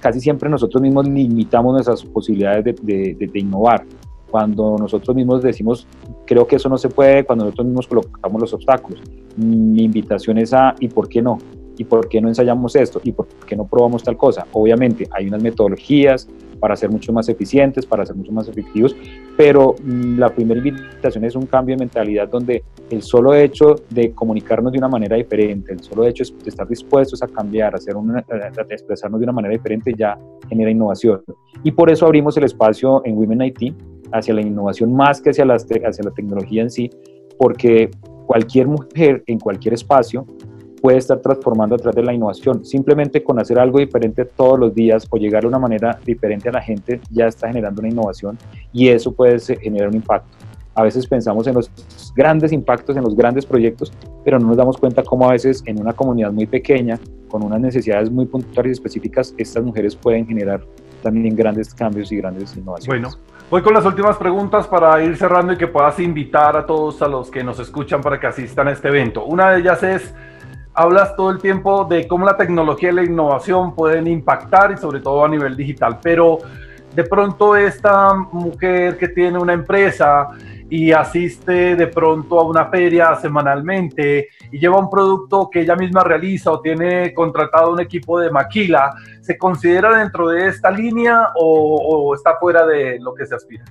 casi 0.00 0.20
siempre 0.20 0.48
nosotros 0.48 0.82
mismos 0.82 1.06
limitamos 1.08 1.72
nuestras 1.72 2.04
posibilidades 2.04 2.64
de, 2.82 3.14
de, 3.14 3.38
innovar. 3.38 3.84
Cuando 4.30 4.76
nosotros 4.78 5.14
mismos 5.14 5.42
decimos, 5.42 5.86
creo 6.26 6.46
que 6.46 6.56
eso 6.56 6.68
no 6.68 6.78
se 6.78 6.88
puede, 6.88 7.24
cuando 7.24 7.44
nosotros 7.44 7.66
mismos 7.66 7.86
colocamos 7.86 8.40
los 8.40 8.54
obstáculos. 8.54 9.00
Mi 9.36 9.84
invitación 9.84 10.38
es 10.38 10.52
a, 10.52 10.74
¿y 10.80 10.88
por 10.88 11.08
qué 11.08 11.22
no? 11.22 11.38
¿Y 11.78 11.84
por 11.84 12.08
qué 12.08 12.20
no 12.20 12.28
ensayamos 12.28 12.74
esto? 12.76 13.00
¿Y 13.04 13.12
por 13.12 13.26
qué 13.46 13.54
no 13.54 13.66
probamos 13.66 14.02
tal 14.02 14.16
cosa? 14.16 14.46
Obviamente 14.52 15.06
hay 15.12 15.28
unas 15.28 15.42
metodologías, 15.42 16.28
para 16.60 16.76
ser 16.76 16.90
mucho 16.90 17.12
más 17.12 17.28
eficientes, 17.28 17.86
para 17.86 18.04
ser 18.04 18.16
mucho 18.16 18.32
más 18.32 18.48
efectivos, 18.48 18.96
pero 19.36 19.74
mm, 19.82 20.18
la 20.18 20.28
primera 20.30 20.58
invitación 20.58 21.24
es 21.24 21.34
un 21.34 21.46
cambio 21.46 21.76
de 21.76 21.80
mentalidad 21.80 22.28
donde 22.28 22.62
el 22.90 23.02
solo 23.02 23.34
hecho 23.34 23.76
de 23.90 24.12
comunicarnos 24.12 24.72
de 24.72 24.78
una 24.78 24.88
manera 24.88 25.16
diferente, 25.16 25.72
el 25.72 25.80
solo 25.80 26.04
hecho 26.06 26.24
de 26.24 26.48
estar 26.48 26.66
dispuestos 26.66 27.22
a 27.22 27.28
cambiar, 27.28 27.74
a, 27.74 27.76
hacer 27.76 27.96
una, 27.96 28.18
a 28.18 28.62
expresarnos 28.70 29.20
de 29.20 29.24
una 29.24 29.32
manera 29.32 29.52
diferente 29.52 29.92
ya 29.96 30.18
genera 30.48 30.70
innovación. 30.70 31.22
Y 31.62 31.70
por 31.72 31.90
eso 31.90 32.06
abrimos 32.06 32.36
el 32.36 32.44
espacio 32.44 33.02
en 33.04 33.16
Women 33.16 33.42
IT 33.42 33.74
hacia 34.12 34.34
la 34.34 34.40
innovación 34.40 34.94
más 34.94 35.20
que 35.20 35.30
hacia 35.30 35.44
hacia 35.44 36.04
la 36.04 36.10
tecnología 36.10 36.62
en 36.62 36.70
sí, 36.70 36.90
porque 37.38 37.90
cualquier 38.26 38.66
mujer 38.66 39.22
en 39.26 39.38
cualquier 39.38 39.74
espacio 39.74 40.26
puede 40.80 40.98
estar 40.98 41.18
transformando 41.18 41.74
a 41.74 41.78
través 41.78 41.96
de 41.96 42.02
la 42.02 42.12
innovación. 42.12 42.64
Simplemente 42.64 43.22
con 43.22 43.38
hacer 43.38 43.58
algo 43.58 43.78
diferente 43.78 44.24
todos 44.24 44.58
los 44.58 44.74
días 44.74 45.06
o 45.10 45.16
llegar 45.16 45.42
de 45.42 45.48
una 45.48 45.58
manera 45.58 45.98
diferente 46.04 46.48
a 46.48 46.52
la 46.52 46.62
gente 46.62 47.00
ya 47.10 47.26
está 47.26 47.48
generando 47.48 47.80
una 47.80 47.88
innovación 47.88 48.38
y 48.72 48.88
eso 48.88 49.12
puede 49.12 49.38
generar 49.38 49.88
un 49.88 49.96
impacto. 49.96 50.36
A 50.74 50.82
veces 50.82 51.06
pensamos 51.06 51.46
en 51.46 51.54
los 51.54 51.70
grandes 52.14 52.52
impactos, 52.52 52.96
en 52.96 53.02
los 53.02 53.16
grandes 53.16 53.46
proyectos, 53.46 53.90
pero 54.24 54.38
no 54.38 54.48
nos 54.48 54.58
damos 54.58 54.76
cuenta 54.76 55.02
cómo 55.02 55.26
a 55.26 55.32
veces 55.32 55.62
en 55.64 55.80
una 55.80 55.94
comunidad 55.94 56.32
muy 56.32 56.46
pequeña, 56.46 57.00
con 57.28 57.42
unas 57.42 57.60
necesidades 57.60 58.10
muy 58.10 58.26
puntuales 58.26 58.70
y 58.70 58.72
específicas, 58.72 59.34
estas 59.38 59.64
mujeres 59.64 59.96
pueden 59.96 60.26
generar 60.26 60.60
también 61.02 61.34
grandes 61.34 61.72
cambios 61.74 62.12
y 62.12 62.16
grandes 62.16 62.54
innovaciones. 62.56 62.86
Bueno, 62.86 63.10
voy 63.50 63.62
con 63.62 63.72
las 63.72 63.86
últimas 63.86 64.18
preguntas 64.18 64.66
para 64.66 65.02
ir 65.02 65.16
cerrando 65.16 65.54
y 65.54 65.56
que 65.56 65.66
puedas 65.66 65.98
invitar 65.98 66.56
a 66.56 66.66
todos 66.66 67.00
a 67.00 67.08
los 67.08 67.30
que 67.30 67.42
nos 67.42 67.58
escuchan 67.58 68.02
para 68.02 68.20
que 68.20 68.26
asistan 68.26 68.68
a 68.68 68.72
este 68.72 68.88
evento. 68.88 69.24
Una 69.24 69.52
de 69.52 69.60
ellas 69.60 69.82
es 69.82 70.14
hablas 70.76 71.16
todo 71.16 71.30
el 71.30 71.38
tiempo 71.38 71.84
de 71.84 72.06
cómo 72.06 72.26
la 72.26 72.36
tecnología 72.36 72.90
y 72.90 72.94
la 72.94 73.04
innovación 73.04 73.74
pueden 73.74 74.06
impactar 74.06 74.72
y 74.72 74.76
sobre 74.76 75.00
todo 75.00 75.24
a 75.24 75.28
nivel 75.28 75.56
digital, 75.56 75.98
pero 76.02 76.38
de 76.94 77.02
pronto 77.04 77.56
esta 77.56 78.14
mujer 78.14 78.98
que 78.98 79.08
tiene 79.08 79.38
una 79.38 79.54
empresa 79.54 80.28
y 80.68 80.92
asiste 80.92 81.76
de 81.76 81.86
pronto 81.86 82.40
a 82.40 82.44
una 82.44 82.66
feria 82.66 83.14
semanalmente 83.16 84.28
y 84.52 84.58
lleva 84.58 84.78
un 84.78 84.90
producto 84.90 85.48
que 85.50 85.60
ella 85.60 85.76
misma 85.76 86.02
realiza 86.02 86.50
o 86.50 86.60
tiene 86.60 87.14
contratado 87.14 87.72
un 87.72 87.80
equipo 87.80 88.18
de 88.20 88.30
maquila, 88.30 88.94
¿se 89.22 89.38
considera 89.38 89.96
dentro 89.96 90.28
de 90.28 90.48
esta 90.48 90.70
línea 90.70 91.28
o, 91.36 91.76
o 91.76 92.14
está 92.14 92.36
fuera 92.38 92.66
de 92.66 92.98
lo 93.00 93.14
que 93.14 93.24
se 93.24 93.34
aspira? 93.34 93.64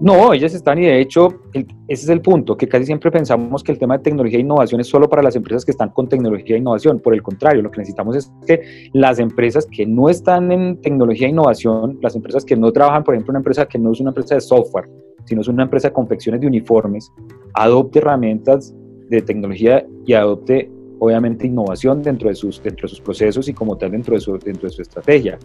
No, 0.00 0.32
ellas 0.32 0.54
están 0.54 0.78
y 0.78 0.86
de 0.86 0.98
hecho 0.98 1.28
ese 1.52 1.68
es 1.88 2.08
el 2.08 2.22
punto, 2.22 2.56
que 2.56 2.66
casi 2.66 2.86
siempre 2.86 3.10
pensamos 3.10 3.62
que 3.62 3.70
el 3.70 3.78
tema 3.78 3.98
de 3.98 4.04
tecnología 4.04 4.38
e 4.38 4.40
innovación 4.40 4.80
es 4.80 4.86
solo 4.86 5.10
para 5.10 5.22
las 5.22 5.36
empresas 5.36 5.62
que 5.62 5.72
están 5.72 5.90
con 5.90 6.08
tecnología 6.08 6.56
e 6.56 6.58
innovación. 6.58 7.00
Por 7.00 7.12
el 7.12 7.22
contrario, 7.22 7.60
lo 7.60 7.70
que 7.70 7.80
necesitamos 7.80 8.16
es 8.16 8.32
que 8.46 8.88
las 8.94 9.18
empresas 9.18 9.66
que 9.66 9.84
no 9.86 10.08
están 10.08 10.50
en 10.52 10.80
tecnología 10.80 11.26
e 11.26 11.30
innovación, 11.30 11.98
las 12.00 12.16
empresas 12.16 12.46
que 12.46 12.56
no 12.56 12.72
trabajan, 12.72 13.04
por 13.04 13.14
ejemplo, 13.14 13.32
una 13.32 13.40
empresa 13.40 13.66
que 13.66 13.78
no 13.78 13.92
es 13.92 14.00
una 14.00 14.10
empresa 14.10 14.36
de 14.36 14.40
software, 14.40 14.88
si 15.26 15.34
no 15.34 15.42
es 15.42 15.48
una 15.48 15.64
empresa 15.64 15.88
de 15.88 15.92
confecciones 15.92 16.40
de 16.40 16.46
uniformes, 16.46 17.12
adopte 17.52 17.98
herramientas 17.98 18.74
de 19.10 19.20
tecnología 19.20 19.86
y 20.06 20.14
adopte 20.14 20.70
obviamente 20.98 21.46
innovación 21.46 22.02
dentro 22.02 22.30
de 22.30 22.34
sus, 22.34 22.62
dentro 22.62 22.86
de 22.86 22.88
sus 22.88 23.00
procesos 23.02 23.48
y 23.48 23.52
como 23.52 23.76
tal 23.76 23.90
dentro 23.90 24.14
de 24.14 24.20
su, 24.20 24.38
dentro 24.38 24.68
de 24.68 24.70
su 24.70 24.80
estrategia. 24.80 25.38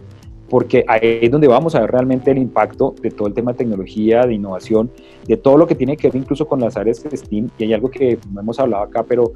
Porque 0.48 0.84
ahí 0.86 1.20
es 1.22 1.30
donde 1.30 1.48
vamos 1.48 1.74
a 1.74 1.80
ver 1.80 1.90
realmente 1.90 2.30
el 2.30 2.38
impacto 2.38 2.94
de 3.02 3.10
todo 3.10 3.28
el 3.28 3.34
tema 3.34 3.52
de 3.52 3.58
tecnología, 3.58 4.22
de 4.22 4.34
innovación, 4.34 4.90
de 5.26 5.36
todo 5.36 5.58
lo 5.58 5.66
que 5.66 5.74
tiene 5.74 5.96
que 5.96 6.08
ver 6.08 6.16
incluso 6.16 6.46
con 6.46 6.60
las 6.60 6.76
áreas 6.76 7.02
de 7.02 7.16
STEAM. 7.16 7.48
Y 7.58 7.64
hay 7.64 7.74
algo 7.74 7.90
que 7.90 8.18
no 8.32 8.40
hemos 8.40 8.60
hablado 8.60 8.84
acá, 8.84 9.02
pero 9.02 9.32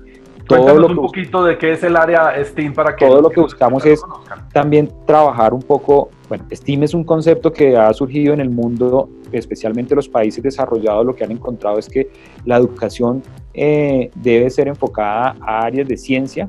todo 0.51 0.79
lo 0.79 0.87
que, 0.87 0.93
un 0.95 1.07
poquito 1.07 1.45
de 1.45 1.59
qué 1.59 1.73
es 1.73 1.83
el 1.83 1.97
área 1.97 2.33
STEAM 2.45 2.75
para 2.75 2.97
que 2.97 3.07
todo 3.07 3.21
lo 3.21 3.31
que 3.31 3.41
buscamos 3.41 3.85
es 3.87 4.03
también 4.53 4.91
trabajar 5.07 5.55
un 5.55 5.63
poco 5.63 6.11
bueno 6.29 6.45
STEAM 6.51 6.83
es 6.83 6.95
un 6.95 7.05
concepto 7.05 7.53
que 7.53 7.77
ha 7.77 7.93
surgido 7.93 8.35
en 8.35 8.41
el 8.41 8.51
mundo 8.51 9.09
especialmente 9.33 9.95
los 9.95 10.09
países 10.09 10.43
desarrollados 10.43 11.07
lo 11.07 11.15
que 11.15 11.25
han 11.25 11.31
encontrado 11.31 11.79
es 11.79 11.89
que 11.89 12.11
la 12.45 12.57
educación 12.57 13.23
eh, 13.55 14.11
debe 14.15 14.51
ser 14.51 14.69
enfocada 14.69 15.37
a 15.41 15.61
áreas 15.67 15.87
de 15.87 15.97
ciencia 15.97 16.49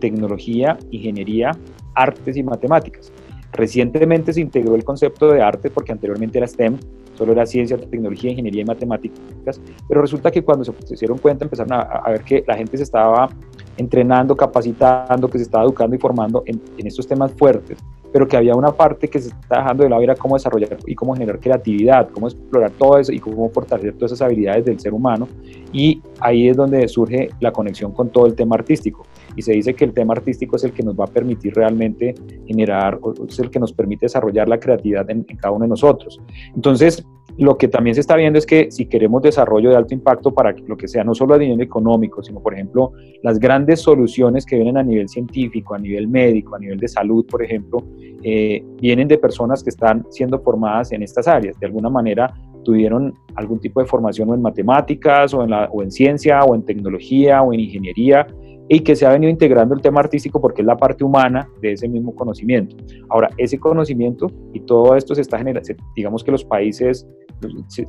tecnología 0.00 0.78
ingeniería 0.90 1.52
artes 1.94 2.36
y 2.36 2.42
matemáticas 2.42 3.11
recientemente 3.52 4.32
se 4.32 4.40
integró 4.40 4.74
el 4.74 4.84
concepto 4.84 5.30
de 5.30 5.42
arte 5.42 5.70
porque 5.70 5.92
anteriormente 5.92 6.38
era 6.38 6.46
STEM 6.46 6.78
solo 7.14 7.32
era 7.32 7.46
ciencia, 7.46 7.76
tecnología, 7.76 8.30
ingeniería 8.30 8.62
y 8.62 8.64
matemáticas, 8.64 9.60
pero 9.88 10.00
resulta 10.00 10.30
que 10.30 10.42
cuando 10.42 10.64
se, 10.64 10.72
dieron 10.98 11.18
cuenta 11.18 11.44
empezaron 11.44 11.72
a, 11.72 12.10
ver 12.10 12.22
que 12.22 12.44
la 12.46 12.56
gente 12.56 12.76
se 12.76 12.82
estaba 12.82 13.28
entrenando, 13.76 14.36
capacitando, 14.36 15.28
que 15.28 15.38
se 15.38 15.44
estaba 15.44 15.64
educando 15.64 15.96
y 15.96 15.98
formando 15.98 16.42
en, 16.46 16.60
estos 16.78 17.06
temas 17.06 17.32
fuertes, 17.32 17.78
pero 18.12 18.26
que 18.26 18.36
había 18.36 18.54
una 18.54 18.72
parte 18.72 19.08
que 19.08 19.20
se 19.20 19.28
está 19.28 19.58
dejando 19.58 19.84
de 19.84 19.90
lado, 19.90 20.02
era 20.02 20.14
cómo 20.14 20.36
desarrollar 20.36 20.76
y 20.86 20.94
cómo 20.94 21.14
generar 21.14 21.38
creatividad, 21.38 22.08
cómo 22.10 22.28
explorar 22.28 22.70
todo 22.72 22.98
eso 22.98 23.12
y 23.12 23.18
cómo 23.18 23.48
fortalecer 23.50 23.94
todas 23.94 24.12
esas 24.12 24.26
habilidades 24.26 24.64
del 24.64 24.80
ser 24.80 24.92
humano. 24.92 25.28
Y 25.72 26.02
ahí 26.20 26.48
es 26.48 26.56
donde 26.56 26.86
surge 26.88 27.30
la 27.40 27.52
conexión 27.52 27.92
con 27.92 28.10
todo 28.10 28.26
el 28.26 28.34
tema 28.34 28.56
artístico. 28.56 29.06
Y 29.36 29.42
se 29.42 29.52
dice 29.52 29.74
que 29.74 29.84
el 29.84 29.92
tema 29.92 30.14
artístico 30.14 30.56
es 30.56 30.64
el 30.64 30.72
que 30.72 30.82
nos 30.82 30.98
va 30.98 31.04
a 31.04 31.08
permitir 31.08 31.54
realmente 31.54 32.14
generar, 32.46 32.98
es 33.28 33.38
el 33.38 33.50
que 33.50 33.58
nos 33.58 33.72
permite 33.72 34.06
desarrollar 34.06 34.48
la 34.48 34.58
creatividad 34.58 35.08
en, 35.10 35.24
en 35.28 35.36
cada 35.36 35.52
uno 35.52 35.64
de 35.64 35.70
nosotros. 35.70 36.20
Entonces, 36.54 37.04
lo 37.38 37.56
que 37.56 37.68
también 37.68 37.94
se 37.94 38.00
está 38.00 38.16
viendo 38.16 38.38
es 38.38 38.46
que 38.46 38.70
si 38.70 38.86
queremos 38.86 39.22
desarrollo 39.22 39.70
de 39.70 39.76
alto 39.76 39.94
impacto 39.94 40.32
para 40.32 40.54
lo 40.66 40.76
que 40.76 40.86
sea, 40.86 41.02
no 41.02 41.14
solo 41.14 41.34
a 41.34 41.38
nivel 41.38 41.60
económico, 41.60 42.22
sino 42.22 42.40
por 42.40 42.54
ejemplo 42.54 42.92
las 43.22 43.38
grandes 43.38 43.80
soluciones 43.80 44.44
que 44.44 44.56
vienen 44.56 44.76
a 44.76 44.82
nivel 44.82 45.08
científico, 45.08 45.74
a 45.74 45.78
nivel 45.78 46.08
médico, 46.08 46.56
a 46.56 46.58
nivel 46.58 46.78
de 46.78 46.88
salud, 46.88 47.24
por 47.26 47.42
ejemplo, 47.42 47.82
eh, 48.22 48.62
vienen 48.80 49.08
de 49.08 49.18
personas 49.18 49.62
que 49.62 49.70
están 49.70 50.04
siendo 50.10 50.40
formadas 50.40 50.92
en 50.92 51.02
estas 51.02 51.26
áreas. 51.26 51.58
De 51.58 51.66
alguna 51.66 51.88
manera 51.88 52.34
tuvieron 52.64 53.14
algún 53.34 53.58
tipo 53.58 53.80
de 53.80 53.86
formación 53.86 54.30
o 54.30 54.34
en 54.34 54.42
matemáticas 54.42 55.32
o 55.34 55.42
en, 55.42 55.50
la, 55.50 55.68
o 55.72 55.82
en 55.82 55.90
ciencia 55.90 56.44
o 56.44 56.54
en 56.54 56.62
tecnología 56.62 57.42
o 57.42 57.52
en 57.52 57.60
ingeniería 57.60 58.26
y 58.68 58.80
que 58.80 58.96
se 58.96 59.06
ha 59.06 59.10
venido 59.10 59.30
integrando 59.30 59.74
el 59.74 59.80
tema 59.80 60.00
artístico 60.00 60.40
porque 60.40 60.62
es 60.62 60.66
la 60.66 60.76
parte 60.76 61.04
humana 61.04 61.48
de 61.60 61.72
ese 61.72 61.88
mismo 61.88 62.14
conocimiento. 62.14 62.76
Ahora, 63.08 63.30
ese 63.36 63.58
conocimiento 63.58 64.28
y 64.52 64.60
todo 64.60 64.96
esto 64.96 65.14
se 65.14 65.20
está 65.20 65.38
generando, 65.38 65.68
digamos 65.94 66.24
que 66.24 66.30
los 66.30 66.44
países 66.44 67.06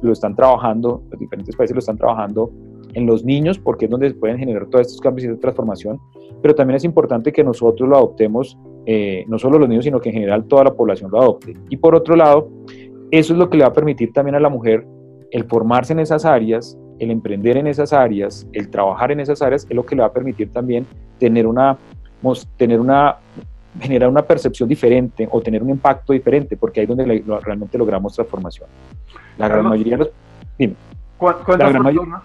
lo 0.02 0.12
están 0.12 0.36
trabajando, 0.36 1.04
los 1.12 1.20
diferentes 1.20 1.56
países 1.56 1.76
lo 1.76 1.80
están 1.80 1.98
trabajando 1.98 2.52
en 2.94 3.06
los 3.06 3.24
niños 3.24 3.60
porque 3.60 3.86
es 3.86 3.92
donde 3.92 4.10
se 4.10 4.16
pueden 4.16 4.38
generar 4.38 4.68
todos 4.68 4.88
estos 4.88 5.02
cambios 5.02 5.26
y 5.26 5.30
de 5.30 5.38
transformación, 5.38 6.00
pero 6.42 6.56
también 6.56 6.78
es 6.78 6.84
importante 6.84 7.32
que 7.32 7.44
nosotros 7.44 7.88
lo 7.88 7.98
adoptemos, 7.98 8.58
eh, 8.86 9.26
no 9.28 9.40
solo 9.40 9.60
los 9.60 9.70
niños, 9.70 9.86
sino 9.86 10.00
que 10.00 10.10
en 10.10 10.16
general 10.16 10.46
toda 10.46 10.66
la 10.66 10.74
población 10.74 11.12
lo 11.12 11.22
adopte. 11.22 11.54
Y 11.70 11.78
por 11.78 11.96
otro 11.96 12.16
lado, 12.16 12.50
eso 13.12 13.34
es 13.34 13.40
lo 13.40 13.50
que 13.50 13.58
le 13.58 13.64
va 13.64 13.70
a 13.70 13.74
permitir 13.74 14.12
también 14.12 14.36
a 14.36 14.40
la 14.40 14.50
mujer 14.50 14.86
el 15.32 15.46
formarse 15.46 15.94
en 15.94 16.00
esas 16.00 16.26
áreas, 16.26 16.78
el 17.00 17.12
emprender 17.12 17.58
en 17.58 17.68
esas 17.68 17.94
áreas, 17.94 18.48
el 18.54 18.70
trabajar 18.70 19.12
en 19.12 19.20
esas 19.20 19.42
áreas, 19.42 19.66
es 19.70 19.76
lo 19.76 19.86
que 19.86 19.96
le 19.96 20.02
va 20.02 20.08
a 20.08 20.14
permitir 20.14 20.52
también 20.52 20.86
tener 21.20 21.48
una, 21.48 21.78
tener 22.58 22.80
una 22.80 23.18
generar 23.80 24.10
una 24.10 24.22
percepción 24.22 24.70
diferente 24.70 25.28
o 25.32 25.42
tener 25.42 25.64
un 25.64 25.72
impacto 25.72 26.14
diferente, 26.14 26.56
porque 26.58 26.80
ahí 26.80 26.84
es 26.84 26.96
donde 26.96 27.24
realmente 27.42 27.78
logramos 27.78 28.14
transformación. 28.14 28.70
La 29.38 29.48
gran 29.48 29.66
mayoría 29.66 29.98
de 29.98 29.98
los... 29.98 30.10
Dime, 30.58 30.76
la 31.48 31.70
gran 31.70 31.82
mayoría, 31.82 32.22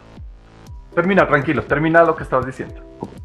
Termina, 0.94 1.28
tranquilo, 1.28 1.62
termina 1.62 2.02
lo 2.02 2.16
que 2.16 2.24
estabas 2.24 2.46
diciendo. 2.46 2.74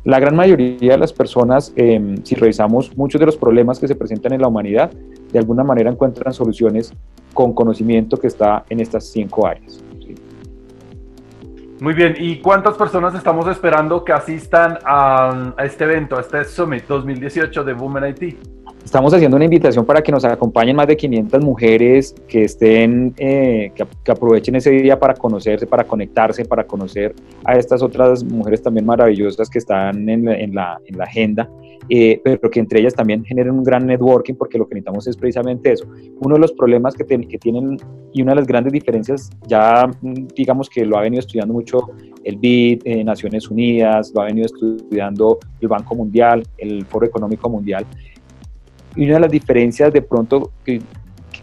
La 0.03 0.19
gran 0.19 0.36
mayoría 0.36 0.91
de 0.91 0.97
las 0.97 1.12
personas, 1.12 1.73
em, 1.75 2.23
si 2.23 2.36
revisamos 2.36 2.95
muchos 2.95 3.19
de 3.19 3.25
los 3.25 3.36
problemas 3.36 3.79
que 3.79 3.88
se 3.88 3.95
presentan 3.95 4.34
en 4.34 4.41
la 4.41 4.47
humanidad, 4.47 4.91
de 4.91 5.39
alguna 5.39 5.63
manera 5.63 5.89
encuentran 5.89 6.34
soluciones 6.34 6.93
con 7.34 7.53
conocimiento 7.53 8.17
que 8.17 8.27
está 8.27 8.63
en 8.69 8.79
estas 8.79 9.08
cinco 9.08 9.47
áreas. 9.47 9.84
Muy 11.84 11.93
bien, 11.93 12.15
¿y 12.17 12.38
cuántas 12.38 12.78
personas 12.78 13.13
estamos 13.13 13.46
esperando 13.50 14.06
que 14.06 14.13
asistan 14.13 14.80
a, 14.86 15.54
este 15.65 15.84
evento, 15.84 16.17
a 16.17 16.22
este 16.22 16.46
Summit 16.46 16.86
2018 16.88 17.62
de 17.62 17.74
Women 17.74 18.15
IT? 18.15 18.38
Estamos 18.86 19.13
haciendo 19.13 19.36
una 19.36 19.43
invitación 19.43 19.86
para 19.86 20.02
que 20.02 20.10
nos 20.10 20.24
acompañen 20.24 20.78
más 20.78 20.88
de 20.88 20.96
500 20.96 21.43
mujeres 21.43 22.15
que 22.26 22.46
estén, 22.46 23.13
eh, 23.17 23.74
que, 23.76 24.12
aprovechen 24.13 24.56
ese 24.56 24.69
día 24.69 24.98
para 24.98 25.13
conocerse, 25.13 25.67
para 25.67 25.84
conectarse, 25.84 26.46
para 26.46 26.63
conocer 26.63 27.13
a 27.43 27.58
estas 27.58 27.82
otras 27.82 28.24
mujeres 28.24 28.63
también 28.63 28.86
maravillosas 28.86 29.50
que 29.50 29.60
están 29.60 30.08
en 30.08 30.56
la, 30.56 30.80
en 30.86 30.98
la 30.98 31.04
agenda. 31.04 31.50
Eh, 31.89 32.22
pero 32.24 32.50
que 32.50 32.60
entre 32.60 32.80
ellas 32.80 32.93
también 32.93 33.24
generen 33.24 33.54
un 33.54 33.63
gran 33.63 33.86
networking, 33.86 34.36
porque 34.36 34.58
lo 34.58 34.67
que 34.67 34.76
necesitamos 34.76 35.08
es 35.08 35.17
precisamente 35.17 35.72
eso. 35.72 35.86
Uno 36.19 36.36
de 36.36 36.41
los 36.41 36.54
problemas 36.54 36.96
que, 36.96 37.06
que 37.06 37.38
tienen 37.38 37.78
y 38.13 38.22
una 38.22 38.32
de 38.32 38.38
las 38.38 38.48
grandes 38.48 38.74
diferencias, 38.74 39.30
ya 39.48 39.89
mm, 40.02 40.28
digamos 40.36 40.69
que 40.69 40.86
lo 40.86 40.98
ha 40.98 41.02
venido 41.02 41.19
estudiando 41.19 41.54
mucho 41.54 41.89
el 42.24 42.38
BID, 42.38 42.82
eh, 42.86 43.04
Naciones 43.04 43.50
Unidas, 43.50 44.12
lo 44.15 44.22
ha 44.22 44.26
venido 44.26 44.46
estudiando 44.46 45.39
el 45.60 45.67
Banco 45.67 45.96
Mundial, 45.96 46.43
el 46.58 46.86
Foro 46.86 47.06
Económico 47.06 47.50
Mundial, 47.50 47.86
y 48.96 49.06
una 49.06 49.15
de 49.15 49.19
las 49.22 49.32
diferencias 49.32 49.91
de 49.91 50.02
pronto 50.02 50.52
que, 50.63 50.80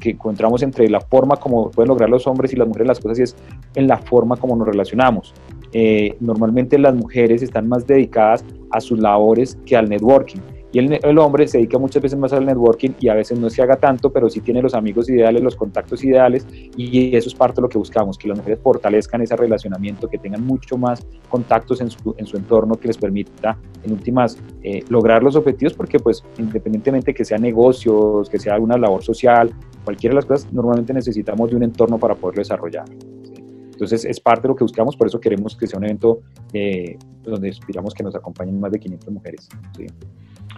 que 0.00 0.11
encontramos 0.11 0.62
entre 0.62 0.88
la 0.88 1.00
forma 1.00 1.37
como 1.37 1.70
pueden 1.70 1.88
lograr 1.88 2.09
los 2.09 2.26
hombres 2.26 2.53
y 2.53 2.57
las 2.57 2.66
mujeres 2.66 2.88
las 2.88 3.00
cosas 3.00 3.18
y 3.18 3.22
es 3.22 3.37
en 3.74 3.88
la 3.88 3.98
forma 3.98 4.37
como 4.37 4.57
nos 4.57 4.66
relacionamos. 4.66 5.35
Eh, 5.72 6.16
normalmente 6.20 6.79
las 6.79 6.94
mujeres 6.94 7.42
están 7.42 7.68
más 7.68 7.87
dedicadas 7.87 8.44
a 8.70 8.80
sus 8.80 8.98
labores 8.98 9.59
que 9.66 9.76
al 9.76 9.88
networking. 9.88 10.40
Y 10.72 10.78
el, 10.78 11.00
el, 11.02 11.18
hombre 11.18 11.48
se 11.48 11.59
dedica 11.59 11.78
muchas 11.78 12.00
veces 12.00 12.16
más 12.16 12.33
al 12.33 12.46
networking 12.46 12.90
y 13.00 13.09
a 13.09 13.14
veces 13.14 13.38
no 13.38 13.50
se 13.50 13.61
haga 13.61 13.76
tanto, 13.76 14.12
pero 14.12 14.30
sí 14.30 14.40
tiene 14.40 14.62
los 14.62 14.74
amigos 14.74 15.11
ideales, 15.11 15.42
los 15.42 15.56
contactos 15.56 16.04
ideales 16.04 16.46
y 16.76 17.16
eso 17.16 17.28
es 17.28 17.35
parte 17.35 17.56
de 17.56 17.62
lo 17.62 17.68
que 17.68 17.78
buscamos, 17.78 18.16
que 18.16 18.28
las 18.28 18.38
mujeres 18.38 18.61
fortalezcan 18.62 19.20
ese 19.20 19.35
relacionamiento, 19.35 20.09
que 20.09 20.18
tengan 20.18 20.46
mucho 20.46 20.78
más 20.78 21.04
contactos 21.28 21.80
en 21.80 21.90
su, 21.90 22.14
en 22.16 22.26
su 22.26 22.37
entorno 22.37 22.76
que 22.76 22.87
les 22.87 22.98
permita, 22.98 23.59
en 23.83 23.92
últimas, 23.92 24.38
eh, 24.62 24.85
lograr 24.88 25.24
los 25.24 25.35
objetivos, 25.35 25.74
porque 25.74 25.98
pues 25.98 26.22
independientemente 26.38 27.12
que 27.14 27.24
sean 27.24 27.42
negocios, 27.42 28.30
que 28.30 28.38
sea 28.38 28.54
alguna 28.54 28.78
labor 28.78 29.02
social, 29.02 29.52
cualquiera 29.85 30.12
de 30.12 30.16
las 30.16 30.26
cosas, 30.26 30.52
normalmente 30.52 30.94
necesitamos 30.94 31.50
de 31.50 31.56
un 31.56 31.64
entorno 31.64 31.98
para 31.98 32.14
poderlo 32.14 32.42
desarrollar. 32.42 32.85
Entonces 33.80 34.04
es 34.04 34.20
parte 34.20 34.42
de 34.42 34.48
lo 34.48 34.56
que 34.56 34.62
buscamos, 34.62 34.94
por 34.94 35.06
eso 35.06 35.18
queremos 35.18 35.56
que 35.56 35.66
sea 35.66 35.78
un 35.78 35.86
evento 35.86 36.20
eh, 36.52 36.98
donde 37.22 37.48
esperamos 37.48 37.94
que 37.94 38.02
nos 38.02 38.14
acompañen 38.14 38.60
más 38.60 38.70
de 38.72 38.78
500 38.78 39.10
mujeres. 39.10 39.48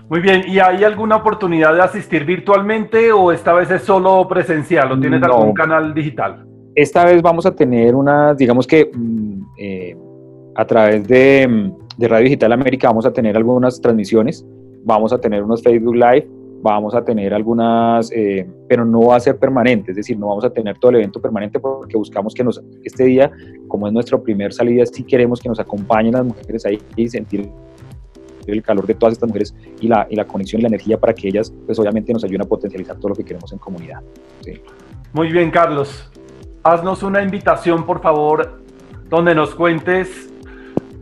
Muy 0.09 0.19
bien, 0.19 0.43
¿y 0.49 0.59
hay 0.59 0.83
alguna 0.83 1.15
oportunidad 1.17 1.73
de 1.73 1.83
asistir 1.83 2.25
virtualmente 2.25 3.13
o 3.13 3.31
esta 3.31 3.53
vez 3.53 3.71
es 3.71 3.83
solo 3.83 4.27
presencial 4.27 4.91
o 4.91 4.99
tienes 4.99 5.23
algún 5.23 5.55
canal 5.55 5.95
digital? 5.95 6.45
Esta 6.75 7.05
vez 7.05 7.23
vamos 7.23 7.47
a 7.47 7.55
tener 7.55 7.95
una, 7.95 8.35
digamos 8.35 8.67
que 8.67 8.91
mm, 8.93 9.43
eh, 9.57 9.97
a 10.57 10.65
través 10.65 11.07
de, 11.07 11.47
mm, 11.49 11.99
de 11.99 12.09
Radio 12.09 12.25
Digital 12.25 12.51
América 12.51 12.89
vamos 12.89 13.07
a 13.07 13.13
tener 13.13 13.37
algunas 13.37 13.81
transmisiones, 13.81 14.45
vamos 14.83 15.13
a 15.13 15.19
tener 15.19 15.45
unos 15.45 15.63
Facebook 15.63 15.95
Live, 15.95 16.29
vamos 16.63 16.95
a 16.95 17.05
tener 17.05 17.35
algunas, 17.35 18.11
eh, 18.13 18.49
pero 18.69 18.85
no 18.85 19.07
va 19.09 19.17
a 19.17 19.21
ser 19.21 19.37
permanente, 19.37 19.91
es 19.91 19.97
decir, 19.97 20.17
no 20.17 20.29
vamos 20.29 20.45
a 20.45 20.51
tener 20.51 20.79
todo 20.79 20.93
el 20.93 20.99
evento 20.99 21.21
permanente 21.21 21.59
porque 21.59 21.97
buscamos 21.97 22.35
que 22.35 22.45
nos, 22.45 22.63
este 22.85 23.05
día, 23.05 23.31
como 23.67 23.89
es 23.89 23.93
nuestra 23.93 24.19
primer 24.19 24.53
salida, 24.53 24.87
sí 24.87 25.03
queremos 25.03 25.41
que 25.41 25.49
nos 25.49 25.59
acompañen 25.59 26.13
las 26.13 26.25
mujeres 26.25 26.65
ahí 26.65 26.79
y 26.95 27.09
sentir 27.09 27.51
el 28.47 28.63
calor 28.63 28.87
de 28.87 28.95
todas 28.95 29.15
estas 29.15 29.29
mujeres 29.29 29.55
y 29.81 29.89
la, 29.89 30.07
y 30.09 30.17
la 30.17 30.25
conexión 30.25 30.61
y 30.61 30.63
la 30.63 30.69
energía 30.69 30.99
para 30.99 31.13
que 31.13 31.29
ellas, 31.29 31.53
pues 31.67 31.79
obviamente 31.79 32.13
nos 32.13 32.25
ayuden 32.25 32.43
a 32.43 32.45
potencializar 32.45 32.97
todo 32.97 33.11
lo 33.11 33.15
que 33.15 33.25
queremos 33.25 33.53
en 33.53 33.59
comunidad. 33.59 34.01
Muy 35.13 35.33
bien, 35.33 35.51
Carlos. 35.51 36.11
Haznos 36.63 37.03
una 37.03 37.23
invitación, 37.23 37.85
por 37.85 38.01
favor, 38.01 38.61
donde 39.09 39.35
nos 39.35 39.55
cuentes 39.55 40.31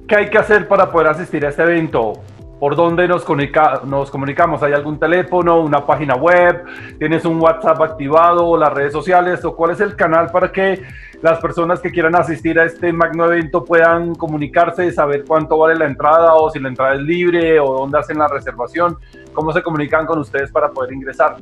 qué 0.08 0.16
hay 0.16 0.30
que 0.30 0.38
hacer 0.38 0.68
para 0.68 0.90
poder 0.90 1.08
asistir 1.08 1.44
a 1.44 1.50
este 1.50 1.62
evento 1.62 2.14
por 2.60 2.76
dónde 2.76 3.08
nos, 3.08 3.24
nos 3.86 4.10
comunicamos. 4.10 4.62
¿Hay 4.62 4.74
algún 4.74 4.98
teléfono, 4.98 5.62
una 5.62 5.84
página 5.86 6.14
web? 6.14 6.62
¿Tienes 6.98 7.24
un 7.24 7.40
WhatsApp 7.40 7.80
activado 7.80 8.56
las 8.58 8.72
redes 8.72 8.92
sociales? 8.92 9.42
¿O 9.46 9.56
cuál 9.56 9.72
es 9.72 9.80
el 9.80 9.96
canal 9.96 10.30
para 10.30 10.52
que 10.52 10.82
las 11.22 11.40
personas 11.40 11.80
que 11.80 11.90
quieran 11.90 12.14
asistir 12.14 12.60
a 12.60 12.64
este 12.64 12.92
magno 12.92 13.24
evento 13.24 13.64
puedan 13.64 14.14
comunicarse 14.14 14.92
saber 14.92 15.24
cuánto 15.26 15.56
vale 15.56 15.74
la 15.74 15.86
entrada 15.86 16.34
o 16.34 16.50
si 16.50 16.60
la 16.60 16.68
entrada 16.68 16.94
es 16.94 17.00
libre 17.00 17.58
o 17.58 17.78
dónde 17.78 17.98
hacen 17.98 18.18
la 18.18 18.28
reservación? 18.28 18.96
¿Cómo 19.32 19.52
se 19.52 19.62
comunican 19.62 20.04
con 20.04 20.18
ustedes 20.18 20.52
para 20.52 20.70
poder 20.70 20.92
ingresar? 20.92 21.36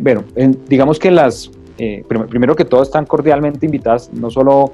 bueno, 0.00 0.22
digamos 0.68 0.98
que 0.98 1.10
las 1.10 1.50
eh, 1.76 2.04
primero 2.06 2.54
que 2.54 2.64
todo 2.64 2.82
están 2.82 3.04
cordialmente 3.04 3.66
invitadas, 3.66 4.12
no 4.12 4.30
solo 4.30 4.72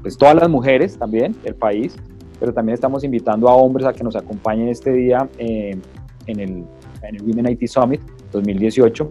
pues, 0.00 0.16
todas 0.16 0.36
las 0.36 0.48
mujeres 0.48 0.96
también 0.96 1.34
del 1.42 1.54
país, 1.54 1.96
pero 2.38 2.52
también 2.52 2.74
estamos 2.74 3.04
invitando 3.04 3.48
a 3.48 3.54
hombres 3.54 3.86
a 3.86 3.92
que 3.92 4.04
nos 4.04 4.16
acompañen 4.16 4.68
este 4.68 4.92
día 4.92 5.28
eh, 5.38 5.76
en, 6.26 6.40
el, 6.40 6.64
en 7.02 7.16
el 7.16 7.22
Women 7.22 7.52
IT 7.52 7.66
Summit 7.66 8.00
2018. 8.32 9.08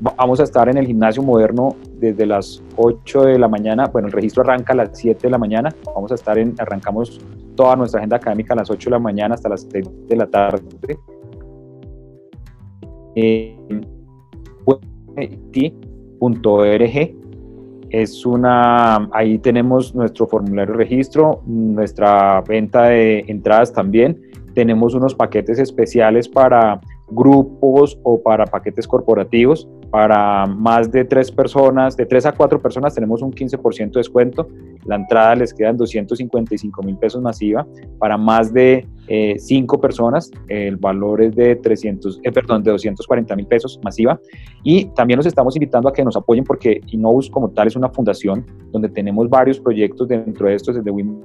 Vamos 0.00 0.40
a 0.40 0.42
estar 0.42 0.68
en 0.68 0.76
el 0.76 0.86
gimnasio 0.86 1.22
moderno 1.22 1.76
desde 1.98 2.26
las 2.26 2.62
8 2.76 3.22
de 3.22 3.38
la 3.38 3.48
mañana, 3.48 3.86
bueno, 3.86 4.08
el 4.08 4.12
registro 4.12 4.42
arranca 4.42 4.72
a 4.72 4.76
las 4.76 4.98
7 4.98 5.18
de 5.22 5.30
la 5.30 5.38
mañana, 5.38 5.74
vamos 5.94 6.10
a 6.12 6.16
estar 6.16 6.36
en, 6.36 6.54
arrancamos 6.58 7.20
toda 7.54 7.76
nuestra 7.76 8.00
agenda 8.00 8.16
académica 8.16 8.54
a 8.54 8.56
las 8.56 8.70
8 8.70 8.90
de 8.90 8.90
la 8.90 8.98
mañana 8.98 9.34
hasta 9.34 9.48
las 9.48 9.66
6 9.70 9.90
de 10.08 10.16
la 10.16 10.26
tarde. 10.26 10.98
Eh, 13.16 13.56
es 18.02 18.26
una, 18.26 19.08
ahí 19.12 19.38
tenemos 19.38 19.94
nuestro 19.94 20.26
formulario 20.26 20.72
de 20.72 20.78
registro, 20.78 21.42
nuestra 21.46 22.40
venta 22.40 22.84
de 22.84 23.24
entradas 23.28 23.72
también, 23.72 24.20
tenemos 24.54 24.94
unos 24.94 25.14
paquetes 25.14 25.58
especiales 25.58 26.28
para 26.28 26.80
grupos 27.08 27.98
o 28.02 28.22
para 28.22 28.46
paquetes 28.46 28.86
corporativos. 28.86 29.68
Para 29.90 30.46
más 30.46 30.90
de 30.90 31.04
tres 31.04 31.30
personas, 31.30 31.96
de 31.96 32.06
tres 32.06 32.26
a 32.26 32.32
cuatro 32.32 32.60
personas 32.60 32.94
tenemos 32.94 33.22
un 33.22 33.32
15% 33.32 33.92
de 33.92 34.00
descuento. 34.00 34.48
La 34.84 34.96
entrada 34.96 35.36
les 35.36 35.54
quedan 35.54 35.76
255 35.76 36.82
mil 36.82 36.96
pesos 36.96 37.22
masiva. 37.22 37.66
Para 37.98 38.16
más 38.16 38.52
de 38.52 38.88
eh, 39.06 39.36
cinco 39.38 39.80
personas, 39.80 40.30
el 40.48 40.76
valor 40.76 41.22
es 41.22 41.36
de 41.36 41.56
300, 41.56 42.20
eh, 42.22 42.32
perdón, 42.32 42.62
de 42.62 42.72
240 42.72 43.36
mil 43.36 43.46
pesos 43.46 43.78
masiva. 43.84 44.18
Y 44.64 44.86
también 44.96 45.18
los 45.18 45.26
estamos 45.26 45.54
invitando 45.54 45.88
a 45.88 45.92
que 45.92 46.04
nos 46.04 46.16
apoyen 46.16 46.44
porque 46.44 46.80
Innovus 46.88 47.30
como 47.30 47.50
tal 47.50 47.68
es 47.68 47.76
una 47.76 47.88
fundación 47.88 48.44
donde 48.72 48.88
tenemos 48.88 49.28
varios 49.28 49.60
proyectos 49.60 50.08
dentro 50.08 50.48
de 50.48 50.54
estos 50.54 50.74
desde 50.74 50.90
Women 50.90 51.22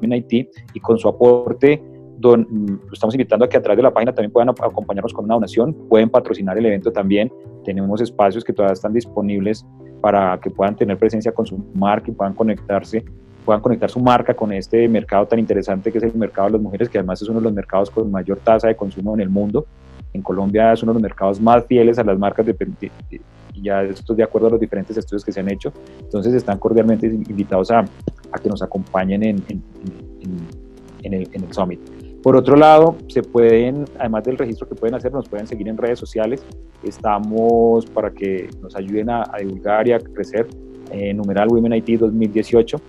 IT 0.00 0.48
y 0.72 0.80
con 0.80 0.98
su 0.98 1.08
aporte 1.08 1.82
don, 2.18 2.80
estamos 2.92 3.14
invitando 3.14 3.44
a 3.44 3.48
que 3.48 3.56
a 3.56 3.62
través 3.62 3.76
de 3.76 3.82
la 3.82 3.92
página 3.92 4.12
también 4.12 4.32
puedan 4.32 4.48
acompañarnos 4.48 5.12
con 5.12 5.24
una 5.24 5.34
donación, 5.34 5.74
pueden 5.88 6.08
patrocinar 6.10 6.56
el 6.58 6.66
evento 6.66 6.92
también, 6.92 7.32
tenemos 7.64 8.00
espacios 8.00 8.44
que 8.44 8.52
todavía 8.52 8.74
están 8.74 8.92
disponibles 8.92 9.66
para 10.00 10.38
que 10.40 10.50
puedan 10.50 10.76
tener 10.76 10.98
presencia 10.98 11.32
con 11.32 11.46
su 11.46 11.58
marca 11.74 12.10
y 12.10 12.14
puedan 12.14 12.34
conectarse, 12.34 13.04
puedan 13.44 13.60
conectar 13.60 13.90
su 13.90 14.00
marca 14.00 14.34
con 14.34 14.52
este 14.52 14.88
mercado 14.88 15.26
tan 15.26 15.38
interesante 15.38 15.90
que 15.90 15.98
es 15.98 16.04
el 16.04 16.14
mercado 16.14 16.48
de 16.48 16.52
las 16.52 16.60
mujeres, 16.60 16.88
que 16.88 16.98
además 16.98 17.22
es 17.22 17.28
uno 17.28 17.40
de 17.40 17.44
los 17.44 17.52
mercados 17.52 17.90
con 17.90 18.10
mayor 18.10 18.38
tasa 18.38 18.68
de 18.68 18.76
consumo 18.76 19.14
en 19.14 19.20
el 19.20 19.30
mundo. 19.30 19.66
En 20.12 20.22
Colombia 20.22 20.72
es 20.72 20.82
uno 20.82 20.92
de 20.92 20.94
los 20.94 21.02
mercados 21.02 21.40
más 21.40 21.64
fieles 21.66 21.98
a 21.98 22.04
las 22.04 22.18
marcas 22.18 22.46
de, 22.46 22.56
y 23.54 23.62
ya 23.62 23.82
esto 23.82 24.14
de 24.14 24.22
acuerdo 24.22 24.48
a 24.48 24.50
los 24.50 24.60
diferentes 24.60 24.96
estudios 24.96 25.24
que 25.24 25.32
se 25.32 25.40
han 25.40 25.50
hecho. 25.50 25.72
Entonces 26.00 26.34
están 26.34 26.58
cordialmente 26.58 27.06
invitados 27.06 27.70
a, 27.70 27.80
a 28.32 28.38
que 28.38 28.48
nos 28.48 28.62
acompañen 28.62 29.22
en, 29.22 29.42
en, 29.48 29.62
en, 31.02 31.14
el, 31.14 31.28
en 31.32 31.44
el 31.44 31.52
Summit. 31.52 31.80
Por 32.26 32.34
otro 32.34 32.56
lado, 32.56 32.96
se 33.06 33.22
pueden, 33.22 33.84
además 34.00 34.24
del 34.24 34.36
registro 34.36 34.68
que 34.68 34.74
pueden 34.74 34.96
hacer, 34.96 35.12
nos 35.12 35.28
pueden 35.28 35.46
seguir 35.46 35.68
en 35.68 35.76
redes 35.76 36.00
sociales. 36.00 36.44
Estamos 36.82 37.86
para 37.86 38.10
que 38.10 38.50
nos 38.60 38.74
ayuden 38.74 39.10
a, 39.10 39.30
divulgar 39.38 39.86
y 39.86 39.92
a 39.92 40.00
crecer. 40.00 40.48
Eh, 40.90 41.14
numeral 41.14 41.46
Women 41.46 41.74
IT 41.74 42.00
2018. 42.00 42.80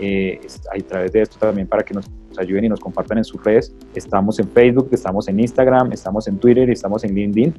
Eh, 0.00 0.40
a 0.68 0.78
través 0.82 1.12
de 1.12 1.22
esto 1.22 1.38
también 1.38 1.68
para 1.68 1.84
que 1.84 1.94
nos, 1.94 2.10
ayuden 2.36 2.64
y 2.64 2.68
nos 2.70 2.80
compartan 2.80 3.18
en 3.18 3.24
sus 3.24 3.40
redes. 3.44 3.72
Estamos 3.94 4.40
en 4.40 4.48
Facebook, 4.48 4.88
estamos 4.90 5.28
en 5.28 5.38
Instagram, 5.38 5.92
estamos 5.92 6.26
en 6.26 6.38
Twitter 6.38 6.68
y 6.68 6.72
estamos 6.72 7.04
en 7.04 7.14
LinkedIn. 7.14 7.54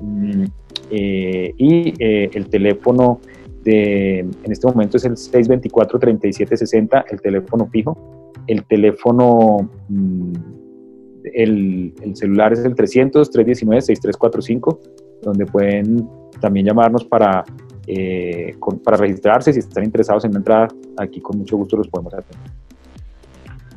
Mm, 0.00 0.44
eh, 0.90 1.52
y 1.58 2.02
el 2.02 2.48
teléfono 2.48 3.20
de, 3.62 4.20
en 4.20 4.50
este 4.50 4.66
momento 4.66 4.96
es 4.96 5.04
el 5.04 5.16
624-3760, 5.16 7.04
el 7.10 7.20
teléfono 7.20 7.66
fijo. 7.66 8.32
El 8.46 8.64
teléfono 8.64 9.70
mm, 9.90 10.61
el, 11.34 11.94
celular 12.14 12.52
es 12.52 12.64
el 12.64 12.74
300-319-6345, 12.74 14.78
donde 15.22 15.46
pueden 15.46 16.08
también 16.40 16.66
llamarnos 16.66 17.04
para, 17.04 17.44
eh, 17.86 18.56
para 18.84 18.96
registrarse. 18.96 19.52
Si 19.52 19.60
están 19.60 19.84
interesados 19.84 20.24
en 20.24 20.30
una 20.30 20.40
entrada, 20.40 20.66
aquí 20.98 21.20
con 21.20 21.38
mucho 21.38 21.56
gusto 21.56 21.76
los 21.76 21.86
podemos 21.88 22.12
atender. 22.14 22.50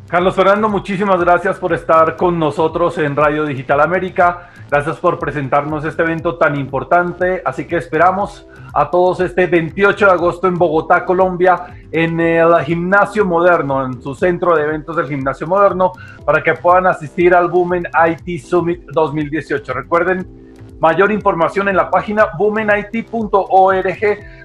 Carlos 0.08 0.36
Fernando, 0.36 0.70
muchísimas 0.70 1.20
gracias 1.20 1.58
por 1.58 1.74
estar 1.74 2.16
con 2.16 2.38
nosotros 2.38 2.96
en 3.00 3.16
Radio 3.16 3.44
Digital 3.46 3.82
América. 3.82 4.52
Gracias 4.70 4.98
por 4.98 5.20
presentarnos 5.20 5.86
este 5.86 6.02
evento 6.02 6.38
tan 6.38 6.56
importante. 6.56 7.42
Así 7.46 7.66
que 7.66 7.78
esperamos 7.78 8.48
a 8.74 8.90
todos 8.90 9.20
este 9.20 9.46
28 9.46 10.06
de 10.06 10.12
agosto 10.12 10.48
en 10.48 10.56
Bogotá, 10.56 11.06
Colombia, 11.06 11.78
en 11.92 12.20
el 12.20 12.54
Gimnasio 12.66 13.26
Moderno, 13.26 13.86
en 13.86 14.02
su 14.02 14.16
centro 14.16 14.56
de 14.56 14.64
eventos 14.64 14.98
del 14.98 15.08
Gimnasio 15.08 15.48
Moderno, 15.48 15.94
para 16.26 16.42
que 16.42 16.54
puedan 16.54 16.88
asistir 16.88 17.36
al 17.36 17.50
Women 17.52 17.88
IT 18.08 18.42
Summit 18.42 18.86
2018. 18.92 19.72
Recuerden, 19.72 20.46
mayor 20.80 21.12
información 21.12 21.70
en 21.70 21.78
la 21.78 21.90
página 21.90 22.32
womenit.org 22.38 23.90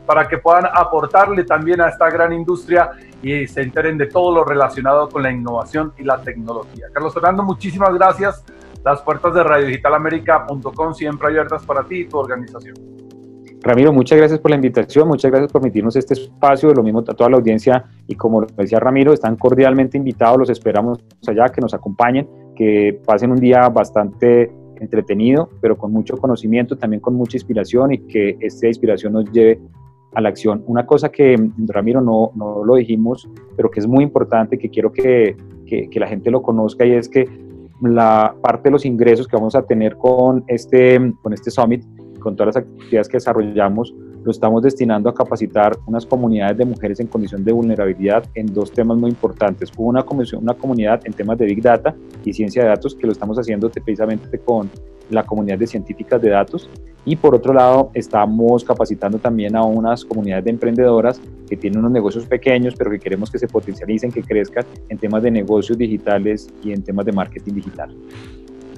para 0.06 0.28
que 0.28 0.38
puedan 0.38 0.66
aportarle 0.72 1.44
también 1.44 1.80
a 1.80 1.88
esta 1.88 2.10
gran 2.10 2.32
industria 2.32 2.90
y 3.22 3.46
se 3.46 3.62
enteren 3.62 3.98
de 3.98 4.06
todo 4.06 4.34
lo 4.34 4.44
relacionado 4.44 5.08
con 5.08 5.22
la 5.22 5.30
innovación 5.30 5.92
y 5.98 6.04
la 6.04 6.20
tecnología. 6.20 6.86
Carlos 6.92 7.14
Fernando, 7.14 7.42
muchísimas 7.42 7.94
gracias. 7.94 8.44
Las 8.84 9.02
puertas 9.02 9.34
de 9.34 9.42
radiodigitalamerica.com 9.42 10.94
siempre 10.94 11.28
abiertas 11.28 11.64
para 11.66 11.84
ti 11.84 12.00
y 12.00 12.04
tu 12.06 12.18
organización. 12.18 12.76
Ramiro, 13.62 13.92
muchas 13.92 14.16
gracias 14.16 14.40
por 14.40 14.50
la 14.50 14.56
invitación, 14.56 15.06
muchas 15.06 15.30
gracias 15.30 15.52
por 15.52 15.60
permitirnos 15.60 15.94
este 15.94 16.14
espacio, 16.14 16.72
lo 16.72 16.82
mismo 16.82 17.00
a 17.00 17.04
toda 17.04 17.28
la 17.28 17.36
audiencia 17.36 17.84
y 18.06 18.14
como 18.14 18.46
decía 18.46 18.80
Ramiro, 18.80 19.12
están 19.12 19.36
cordialmente 19.36 19.98
invitados, 19.98 20.38
los 20.38 20.48
esperamos 20.50 21.04
allá, 21.28 21.50
que 21.50 21.60
nos 21.60 21.74
acompañen, 21.74 22.26
que 22.56 22.98
pasen 23.04 23.32
un 23.32 23.36
día 23.36 23.68
bastante 23.68 24.50
entretenido, 24.80 25.50
pero 25.60 25.76
con 25.76 25.92
mucho 25.92 26.16
conocimiento, 26.16 26.78
también 26.78 27.00
con 27.00 27.14
mucha 27.14 27.36
inspiración 27.36 27.92
y 27.92 27.98
que 27.98 28.38
esta 28.40 28.66
inspiración 28.66 29.12
nos 29.12 29.30
lleve 29.30 29.60
a 30.14 30.22
la 30.22 30.30
acción. 30.30 30.64
Una 30.66 30.86
cosa 30.86 31.10
que, 31.10 31.36
Ramiro, 31.66 32.00
no, 32.00 32.32
no 32.34 32.64
lo 32.64 32.76
dijimos, 32.76 33.28
pero 33.56 33.70
que 33.70 33.80
es 33.80 33.86
muy 33.86 34.02
importante, 34.02 34.58
que 34.58 34.70
quiero 34.70 34.90
que, 34.90 35.36
que 35.66 36.00
la 36.00 36.08
gente 36.08 36.30
lo 36.30 36.40
conozca 36.40 36.86
y 36.86 36.92
es 36.92 37.10
que 37.10 37.49
la 37.82 38.34
parte 38.42 38.64
de 38.64 38.72
los 38.72 38.84
ingresos 38.84 39.26
que 39.26 39.36
vamos 39.36 39.54
a 39.54 39.62
tener 39.62 39.96
con 39.96 40.44
este, 40.46 40.98
con 41.22 41.32
este 41.32 41.50
summit 41.50 41.84
con 42.20 42.36
todas 42.36 42.54
las 42.54 42.64
actividades 42.64 43.08
que 43.08 43.16
desarrollamos, 43.16 43.94
lo 44.22 44.30
estamos 44.30 44.62
destinando 44.62 45.08
a 45.08 45.14
capacitar 45.14 45.76
unas 45.86 46.04
comunidades 46.04 46.58
de 46.58 46.66
mujeres 46.66 47.00
en 47.00 47.06
condición 47.06 47.42
de 47.42 47.52
vulnerabilidad 47.52 48.24
en 48.34 48.52
dos 48.52 48.70
temas 48.70 48.98
muy 48.98 49.10
importantes. 49.10 49.72
Una, 49.76 50.04
una 50.38 50.54
comunidad 50.54 51.00
en 51.04 51.14
temas 51.14 51.38
de 51.38 51.46
Big 51.46 51.62
Data 51.62 51.96
y 52.24 52.32
ciencia 52.32 52.62
de 52.62 52.68
datos, 52.68 52.94
que 52.94 53.06
lo 53.06 53.12
estamos 53.12 53.38
haciendo 53.38 53.70
precisamente 53.70 54.38
con 54.38 54.70
la 55.10 55.24
comunidad 55.24 55.58
de 55.58 55.66
científicas 55.66 56.20
de 56.20 56.30
datos. 56.30 56.70
Y 57.04 57.16
por 57.16 57.34
otro 57.34 57.54
lado, 57.54 57.90
estamos 57.94 58.62
capacitando 58.62 59.18
también 59.18 59.56
a 59.56 59.62
unas 59.62 60.04
comunidades 60.04 60.44
de 60.44 60.50
emprendedoras 60.50 61.20
que 61.48 61.56
tienen 61.56 61.78
unos 61.78 61.92
negocios 61.92 62.26
pequeños, 62.26 62.74
pero 62.76 62.90
que 62.90 62.98
queremos 62.98 63.30
que 63.30 63.38
se 63.38 63.48
potencialicen, 63.48 64.12
que 64.12 64.22
crezcan 64.22 64.64
en 64.88 64.98
temas 64.98 65.22
de 65.22 65.30
negocios 65.30 65.78
digitales 65.78 66.48
y 66.62 66.72
en 66.72 66.82
temas 66.82 67.06
de 67.06 67.12
marketing 67.12 67.54
digital. 67.54 67.96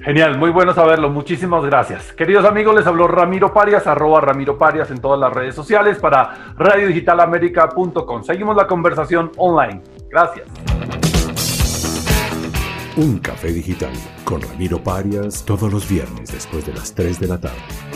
Genial, 0.03 0.37
muy 0.37 0.49
bueno 0.49 0.73
saberlo. 0.73 1.09
Muchísimas 1.09 1.63
gracias. 1.63 2.11
Queridos 2.11 2.43
amigos, 2.43 2.75
les 2.75 2.85
habló 2.85 3.07
Ramiro 3.07 3.53
Parias, 3.53 3.87
arroba 3.87 4.19
Ramiro 4.19 4.57
Parias 4.57 4.91
en 4.91 4.99
todas 4.99 5.17
las 5.17 5.31
redes 5.31 5.55
sociales 5.55 5.97
para 5.97 6.53
radiodigitalamerica.com. 6.57 8.23
Seguimos 8.23 8.57
la 8.57 8.67
conversación 8.67 9.31
online. 9.37 9.81
Gracias. 10.09 11.12
Un 12.95 13.17
café 13.17 13.51
digital 13.51 13.91
con 14.23 14.39
Ramiro 14.39 14.83
Parias 14.83 15.43
todos 15.45 15.73
los 15.73 15.89
viernes 15.89 16.31
después 16.31 16.63
de 16.67 16.73
las 16.73 16.93
3 16.93 17.19
de 17.19 17.27
la 17.27 17.41
tarde. 17.41 17.92